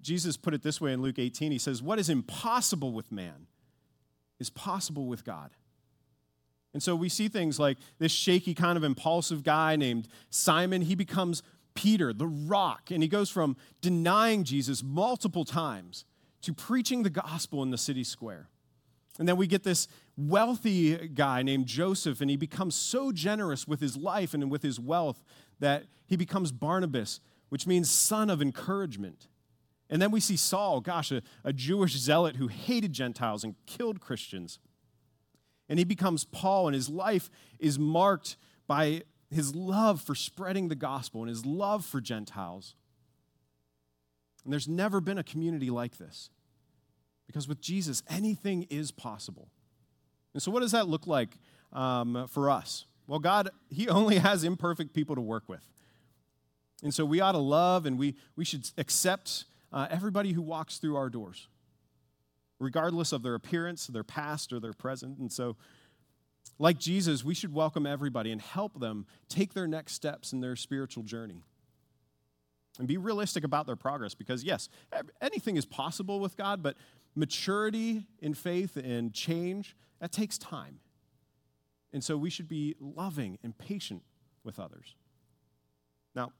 Jesus 0.00 0.36
put 0.36 0.54
it 0.54 0.62
this 0.62 0.80
way 0.80 0.92
in 0.92 1.02
Luke 1.02 1.18
18 1.18 1.50
He 1.50 1.58
says, 1.58 1.82
What 1.82 1.98
is 1.98 2.08
impossible 2.08 2.92
with 2.92 3.10
man 3.10 3.46
is 4.40 4.50
possible 4.50 5.06
with 5.06 5.24
God. 5.24 5.50
And 6.72 6.82
so 6.82 6.96
we 6.96 7.08
see 7.08 7.28
things 7.28 7.58
like 7.58 7.78
this 7.98 8.12
shaky, 8.12 8.52
kind 8.52 8.76
of 8.76 8.82
impulsive 8.82 9.44
guy 9.44 9.76
named 9.76 10.08
Simon. 10.30 10.82
He 10.82 10.96
becomes 10.96 11.42
Peter, 11.74 12.12
the 12.12 12.26
rock, 12.26 12.90
and 12.90 13.02
he 13.02 13.08
goes 13.08 13.30
from 13.30 13.56
denying 13.80 14.44
Jesus 14.44 14.82
multiple 14.82 15.44
times 15.44 16.04
to 16.42 16.52
preaching 16.52 17.02
the 17.02 17.10
gospel 17.10 17.62
in 17.62 17.70
the 17.70 17.78
city 17.78 18.04
square. 18.04 18.48
And 19.18 19.28
then 19.28 19.36
we 19.36 19.46
get 19.46 19.62
this 19.62 19.86
wealthy 20.16 21.08
guy 21.08 21.42
named 21.42 21.66
Joseph, 21.66 22.20
and 22.20 22.28
he 22.28 22.36
becomes 22.36 22.74
so 22.74 23.12
generous 23.12 23.68
with 23.68 23.80
his 23.80 23.96
life 23.96 24.34
and 24.34 24.50
with 24.50 24.62
his 24.62 24.80
wealth 24.80 25.22
that 25.60 25.84
he 26.06 26.16
becomes 26.16 26.50
Barnabas, 26.50 27.20
which 27.48 27.66
means 27.66 27.88
son 27.88 28.28
of 28.28 28.42
encouragement. 28.42 29.28
And 29.90 30.00
then 30.00 30.10
we 30.10 30.20
see 30.20 30.36
Saul, 30.36 30.80
gosh, 30.80 31.12
a, 31.12 31.22
a 31.44 31.52
Jewish 31.52 31.96
zealot 31.96 32.36
who 32.36 32.48
hated 32.48 32.92
Gentiles 32.92 33.44
and 33.44 33.54
killed 33.66 34.00
Christians. 34.00 34.58
And 35.68 35.78
he 35.78 35.84
becomes 35.84 36.24
Paul, 36.24 36.68
and 36.68 36.74
his 36.74 36.88
life 36.88 37.30
is 37.58 37.78
marked 37.78 38.36
by 38.66 39.02
his 39.30 39.54
love 39.54 40.00
for 40.00 40.14
spreading 40.14 40.68
the 40.68 40.74
gospel 40.74 41.22
and 41.22 41.28
his 41.28 41.44
love 41.44 41.84
for 41.84 42.00
Gentiles. 42.00 42.74
And 44.44 44.52
there's 44.52 44.68
never 44.68 45.00
been 45.00 45.18
a 45.18 45.24
community 45.24 45.70
like 45.70 45.98
this. 45.98 46.30
Because 47.26 47.48
with 47.48 47.60
Jesus, 47.60 48.02
anything 48.08 48.66
is 48.70 48.90
possible. 48.90 49.48
And 50.34 50.42
so, 50.42 50.50
what 50.50 50.60
does 50.60 50.72
that 50.72 50.88
look 50.88 51.06
like 51.06 51.30
um, 51.72 52.26
for 52.28 52.50
us? 52.50 52.84
Well, 53.06 53.18
God, 53.18 53.50
He 53.70 53.88
only 53.88 54.18
has 54.18 54.44
imperfect 54.44 54.92
people 54.92 55.14
to 55.14 55.20
work 55.20 55.48
with. 55.48 55.66
And 56.82 56.92
so, 56.92 57.04
we 57.04 57.20
ought 57.20 57.32
to 57.32 57.38
love 57.38 57.86
and 57.86 57.98
we, 57.98 58.16
we 58.36 58.44
should 58.44 58.70
accept 58.76 59.46
uh, 59.74 59.88
everybody 59.90 60.32
who 60.32 60.40
walks 60.40 60.78
through 60.78 60.94
our 60.94 61.10
doors, 61.10 61.48
regardless 62.60 63.12
of 63.12 63.24
their 63.24 63.34
appearance, 63.34 63.88
their 63.88 64.04
past, 64.04 64.52
or 64.52 64.60
their 64.60 64.72
present. 64.72 65.18
And 65.18 65.30
so, 65.30 65.56
like 66.60 66.78
Jesus, 66.78 67.24
we 67.24 67.34
should 67.34 67.52
welcome 67.52 67.84
everybody 67.84 68.30
and 68.30 68.40
help 68.40 68.78
them 68.78 69.04
take 69.28 69.52
their 69.52 69.66
next 69.66 69.94
steps 69.94 70.32
in 70.32 70.40
their 70.40 70.54
spiritual 70.54 71.02
journey. 71.02 71.42
And 72.78 72.86
be 72.86 72.96
realistic 72.96 73.44
about 73.44 73.66
their 73.66 73.76
progress 73.76 74.14
because, 74.14 74.44
yes, 74.44 74.68
anything 75.20 75.56
is 75.56 75.64
possible 75.64 76.20
with 76.20 76.36
God, 76.36 76.62
but 76.62 76.76
maturity 77.14 78.06
in 78.20 78.34
faith 78.34 78.76
and 78.76 79.12
change, 79.12 79.76
that 80.00 80.12
takes 80.12 80.38
time. 80.38 80.80
And 81.92 82.02
so 82.02 82.16
we 82.16 82.30
should 82.30 82.48
be 82.48 82.74
loving 82.80 83.38
and 83.42 83.56
patient 83.56 84.02
with 84.44 84.58
others. 84.60 84.96
Now, 86.14 86.32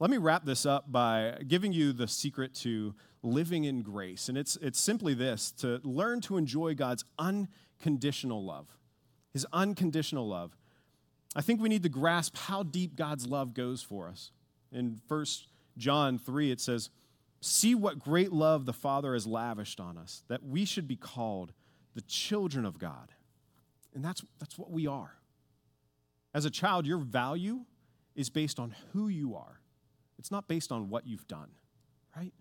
let 0.00 0.10
me 0.10 0.18
wrap 0.18 0.44
this 0.44 0.66
up 0.66 0.90
by 0.90 1.38
giving 1.46 1.72
you 1.72 1.92
the 1.92 2.08
secret 2.08 2.54
to 2.54 2.94
living 3.22 3.64
in 3.64 3.82
grace. 3.82 4.28
And 4.28 4.36
it's, 4.36 4.56
it's 4.56 4.80
simply 4.80 5.14
this 5.14 5.50
to 5.52 5.80
learn 5.82 6.20
to 6.22 6.36
enjoy 6.36 6.74
God's 6.74 7.04
unconditional 7.18 8.44
love, 8.44 8.66
His 9.32 9.46
unconditional 9.52 10.28
love. 10.28 10.56
I 11.36 11.40
think 11.40 11.60
we 11.60 11.68
need 11.68 11.82
to 11.82 11.88
grasp 11.88 12.36
how 12.36 12.62
deep 12.62 12.96
God's 12.96 13.26
love 13.26 13.54
goes 13.54 13.82
for 13.82 14.08
us. 14.08 14.30
In 14.72 15.00
1 15.08 15.26
John 15.78 16.18
3, 16.18 16.50
it 16.50 16.60
says, 16.60 16.90
See 17.40 17.74
what 17.74 17.98
great 17.98 18.32
love 18.32 18.64
the 18.64 18.72
Father 18.72 19.12
has 19.12 19.26
lavished 19.26 19.78
on 19.78 19.98
us, 19.98 20.22
that 20.28 20.42
we 20.42 20.64
should 20.64 20.88
be 20.88 20.96
called 20.96 21.52
the 21.94 22.00
children 22.02 22.64
of 22.64 22.78
God. 22.78 23.12
And 23.94 24.04
that's, 24.04 24.24
that's 24.38 24.58
what 24.58 24.70
we 24.70 24.86
are. 24.86 25.14
As 26.32 26.44
a 26.44 26.50
child, 26.50 26.86
your 26.86 26.98
value 26.98 27.60
is 28.14 28.30
based 28.30 28.58
on 28.58 28.74
who 28.92 29.08
you 29.08 29.36
are. 29.36 29.60
It's 30.18 30.30
not 30.30 30.48
based 30.48 30.72
on 30.72 30.88
what 30.88 31.06
you've 31.06 31.26
done, 31.26 31.50
right? 32.16 32.32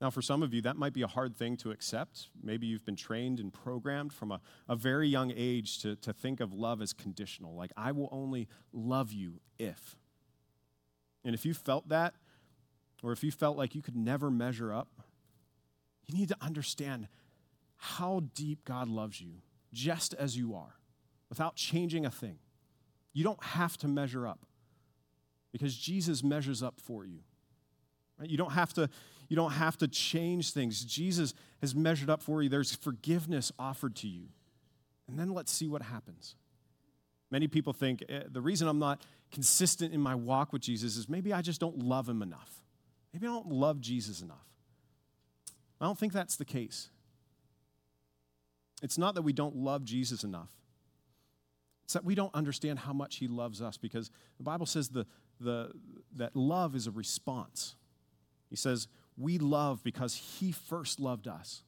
Now, 0.00 0.08
for 0.08 0.22
some 0.22 0.42
of 0.42 0.54
you, 0.54 0.62
that 0.62 0.76
might 0.76 0.94
be 0.94 1.02
a 1.02 1.06
hard 1.06 1.36
thing 1.36 1.58
to 1.58 1.70
accept. 1.70 2.28
Maybe 2.42 2.66
you've 2.66 2.86
been 2.86 2.96
trained 2.96 3.38
and 3.38 3.52
programmed 3.52 4.14
from 4.14 4.32
a, 4.32 4.40
a 4.66 4.74
very 4.74 5.08
young 5.08 5.30
age 5.36 5.80
to, 5.80 5.94
to 5.96 6.12
think 6.14 6.40
of 6.40 6.54
love 6.54 6.80
as 6.80 6.94
conditional, 6.94 7.54
like, 7.54 7.72
I 7.76 7.92
will 7.92 8.08
only 8.10 8.48
love 8.72 9.12
you 9.12 9.40
if. 9.58 9.96
And 11.22 11.34
if 11.34 11.44
you 11.44 11.52
felt 11.52 11.90
that, 11.90 12.14
or 13.02 13.12
if 13.12 13.22
you 13.22 13.30
felt 13.30 13.58
like 13.58 13.74
you 13.74 13.82
could 13.82 13.96
never 13.96 14.30
measure 14.30 14.72
up, 14.72 14.88
you 16.06 16.18
need 16.18 16.28
to 16.28 16.36
understand 16.40 17.08
how 17.76 18.22
deep 18.34 18.64
God 18.64 18.88
loves 18.88 19.20
you 19.20 19.42
just 19.72 20.14
as 20.14 20.36
you 20.36 20.54
are 20.54 20.76
without 21.28 21.56
changing 21.56 22.04
a 22.04 22.10
thing. 22.10 22.38
You 23.12 23.24
don't 23.24 23.42
have 23.42 23.76
to 23.78 23.88
measure 23.88 24.26
up 24.26 24.46
because 25.52 25.76
Jesus 25.76 26.22
measures 26.22 26.62
up 26.62 26.80
for 26.80 27.04
you. 27.04 27.20
Right? 28.18 28.28
You 28.28 28.36
don't 28.36 28.52
have 28.52 28.72
to 28.74 28.88
you 29.28 29.36
don't 29.36 29.52
have 29.52 29.78
to 29.78 29.86
change 29.86 30.52
things. 30.52 30.84
Jesus 30.84 31.34
has 31.60 31.72
measured 31.72 32.10
up 32.10 32.20
for 32.20 32.42
you. 32.42 32.48
There's 32.48 32.74
forgiveness 32.74 33.52
offered 33.60 33.94
to 33.96 34.08
you. 34.08 34.24
And 35.06 35.16
then 35.16 35.32
let's 35.32 35.52
see 35.52 35.68
what 35.68 35.82
happens. 35.82 36.34
Many 37.30 37.46
people 37.46 37.72
think 37.72 38.02
eh, 38.08 38.22
the 38.28 38.40
reason 38.40 38.66
I'm 38.66 38.80
not 38.80 39.02
consistent 39.30 39.94
in 39.94 40.00
my 40.00 40.16
walk 40.16 40.52
with 40.52 40.62
Jesus 40.62 40.96
is 40.96 41.08
maybe 41.08 41.32
I 41.32 41.42
just 41.42 41.60
don't 41.60 41.78
love 41.78 42.08
him 42.08 42.22
enough. 42.22 42.60
Maybe 43.12 43.26
I 43.26 43.30
don't 43.30 43.50
love 43.50 43.80
Jesus 43.80 44.20
enough. 44.20 44.48
I 45.80 45.86
don't 45.86 45.98
think 45.98 46.12
that's 46.12 46.36
the 46.36 46.44
case. 46.44 46.90
It's 48.82 48.98
not 48.98 49.14
that 49.14 49.22
we 49.22 49.32
don't 49.32 49.56
love 49.56 49.84
Jesus 49.84 50.24
enough. 50.24 50.50
It's 51.90 51.94
that 51.94 52.04
we 52.04 52.14
don't 52.14 52.32
understand 52.36 52.78
how 52.78 52.92
much 52.92 53.16
he 53.16 53.26
loves 53.26 53.60
us 53.60 53.76
because 53.76 54.12
the 54.36 54.44
Bible 54.44 54.64
says 54.64 54.90
the, 54.90 55.08
the, 55.40 55.72
that 56.14 56.36
love 56.36 56.76
is 56.76 56.86
a 56.86 56.92
response. 56.92 57.74
He 58.48 58.54
says, 58.54 58.86
We 59.18 59.38
love 59.38 59.82
because 59.82 60.14
He 60.14 60.52
first 60.52 61.00
loved 61.00 61.26
us. 61.26 61.64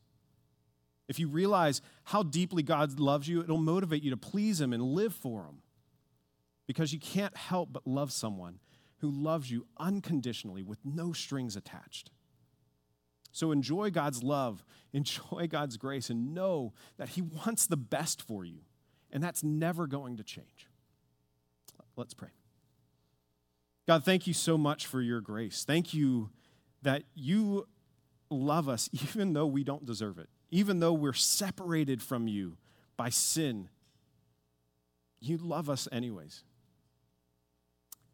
If 1.09 1.19
you 1.19 1.27
realize 1.27 1.83
how 2.05 2.23
deeply 2.23 2.63
God 2.63 3.01
loves 3.01 3.27
you, 3.27 3.43
it'll 3.43 3.59
motivate 3.59 4.05
you 4.05 4.11
to 4.11 4.17
please 4.17 4.61
Him 4.61 4.73
and 4.73 4.81
live 4.81 5.13
for 5.13 5.43
Him. 5.43 5.59
Because 6.69 6.93
you 6.93 7.01
can't 7.01 7.37
help 7.37 7.73
but 7.73 7.85
love 7.85 8.13
someone 8.13 8.61
who 8.99 9.11
loves 9.11 9.51
you 9.51 9.67
unconditionally 9.77 10.63
with 10.63 10.79
no 10.85 11.13
strings 11.13 11.57
attached. 11.57 12.13
So 13.33 13.51
enjoy 13.51 13.91
God's 13.91 14.23
love, 14.23 14.65
enjoy 14.93 15.49
God's 15.51 15.77
grace, 15.77 16.11
and 16.11 16.33
know 16.33 16.75
that 16.97 17.09
He 17.09 17.23
wants 17.23 17.67
the 17.67 17.77
best 17.77 18.23
for 18.23 18.45
you. 18.45 18.61
And 19.13 19.23
that's 19.23 19.43
never 19.45 19.87
going 19.87 20.17
to 20.17 20.23
change. 20.23 20.69
Let's 21.97 22.15
pray. 22.15 22.31
God, 23.87 24.05
thank 24.05 24.27
you 24.27 24.33
so 24.33 24.57
much 24.57 24.87
for 24.87 25.03
your 25.03 25.21
grace. 25.21 25.65
Thank 25.67 25.93
you 25.93 26.31
that 26.83 27.03
you 27.15 27.67
love 28.31 28.69
us 28.69 28.89
even 28.93 29.33
though 29.33 29.47
we 29.47 29.65
don't 29.65 29.85
deserve 29.85 30.19
it, 30.19 30.29
even 30.51 30.81
though 30.81 30.93
we're 30.93 31.13
separated 31.13 32.03
from 32.03 32.29
you 32.29 32.57
by 32.97 33.11
sin. 33.11 33.69
You 35.21 35.37
love 35.37 35.71
us 35.71 35.87
anyways. 35.93 36.43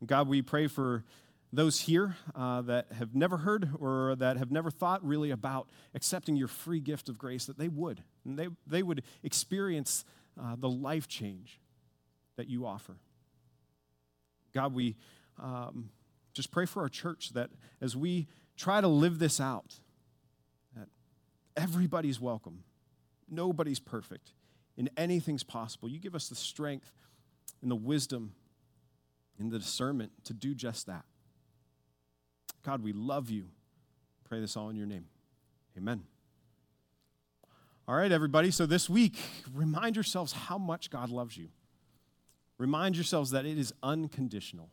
God, 0.04 0.28
we 0.28 0.42
pray 0.42 0.66
for 0.66 1.04
those 1.52 1.80
here 1.80 2.16
uh, 2.34 2.60
that 2.62 2.92
have 2.92 3.14
never 3.14 3.38
heard 3.38 3.70
or 3.78 4.14
that 4.16 4.36
have 4.36 4.50
never 4.50 4.70
thought 4.70 5.04
really 5.04 5.30
about 5.30 5.68
accepting 5.94 6.36
your 6.36 6.48
free 6.48 6.80
gift 6.80 7.08
of 7.08 7.18
grace, 7.18 7.46
that 7.46 7.58
they 7.58 7.68
would. 7.68 8.02
And 8.24 8.38
they, 8.38 8.48
they 8.66 8.82
would 8.82 9.02
experience 9.22 10.04
uh, 10.40 10.56
the 10.56 10.68
life 10.68 11.08
change 11.08 11.60
that 12.36 12.48
you 12.48 12.66
offer. 12.66 12.96
God, 14.54 14.74
we 14.74 14.96
um, 15.38 15.90
just 16.32 16.50
pray 16.50 16.66
for 16.66 16.82
our 16.82 16.88
church 16.88 17.30
that 17.30 17.50
as 17.80 17.96
we 17.96 18.28
try 18.56 18.80
to 18.80 18.88
live 18.88 19.18
this 19.18 19.40
out, 19.40 19.80
that 20.76 20.88
everybody's 21.56 22.20
welcome, 22.20 22.64
nobody's 23.28 23.80
perfect, 23.80 24.32
and 24.76 24.90
anything's 24.96 25.42
possible. 25.42 25.88
You 25.88 25.98
give 25.98 26.14
us 26.14 26.28
the 26.28 26.34
strength 26.34 26.92
and 27.62 27.70
the 27.70 27.76
wisdom 27.76 28.32
and 29.38 29.50
the 29.50 29.58
discernment 29.58 30.12
to 30.24 30.34
do 30.34 30.54
just 30.54 30.86
that. 30.86 31.04
God, 32.64 32.82
we 32.82 32.92
love 32.92 33.30
you. 33.30 33.46
Pray 34.28 34.40
this 34.40 34.56
all 34.56 34.68
in 34.68 34.76
your 34.76 34.86
name. 34.86 35.06
Amen. 35.76 36.02
All 37.88 37.94
right, 37.94 38.12
everybody. 38.12 38.50
So 38.50 38.66
this 38.66 38.90
week, 38.90 39.16
remind 39.54 39.96
yourselves 39.96 40.34
how 40.34 40.58
much 40.58 40.90
God 40.90 41.08
loves 41.08 41.38
you. 41.38 41.48
Remind 42.58 42.96
yourselves 42.96 43.30
that 43.30 43.46
it 43.46 43.56
is 43.56 43.72
unconditional 43.82 44.68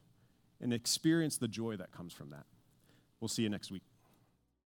and 0.60 0.74
experience 0.74 1.38
the 1.38 1.48
joy 1.48 1.78
that 1.78 1.94
comes 1.94 2.12
from 2.12 2.32
that. 2.32 2.44
We'll 3.22 3.30
see 3.30 3.44
you 3.44 3.50
next 3.50 3.72
week. 3.72 3.84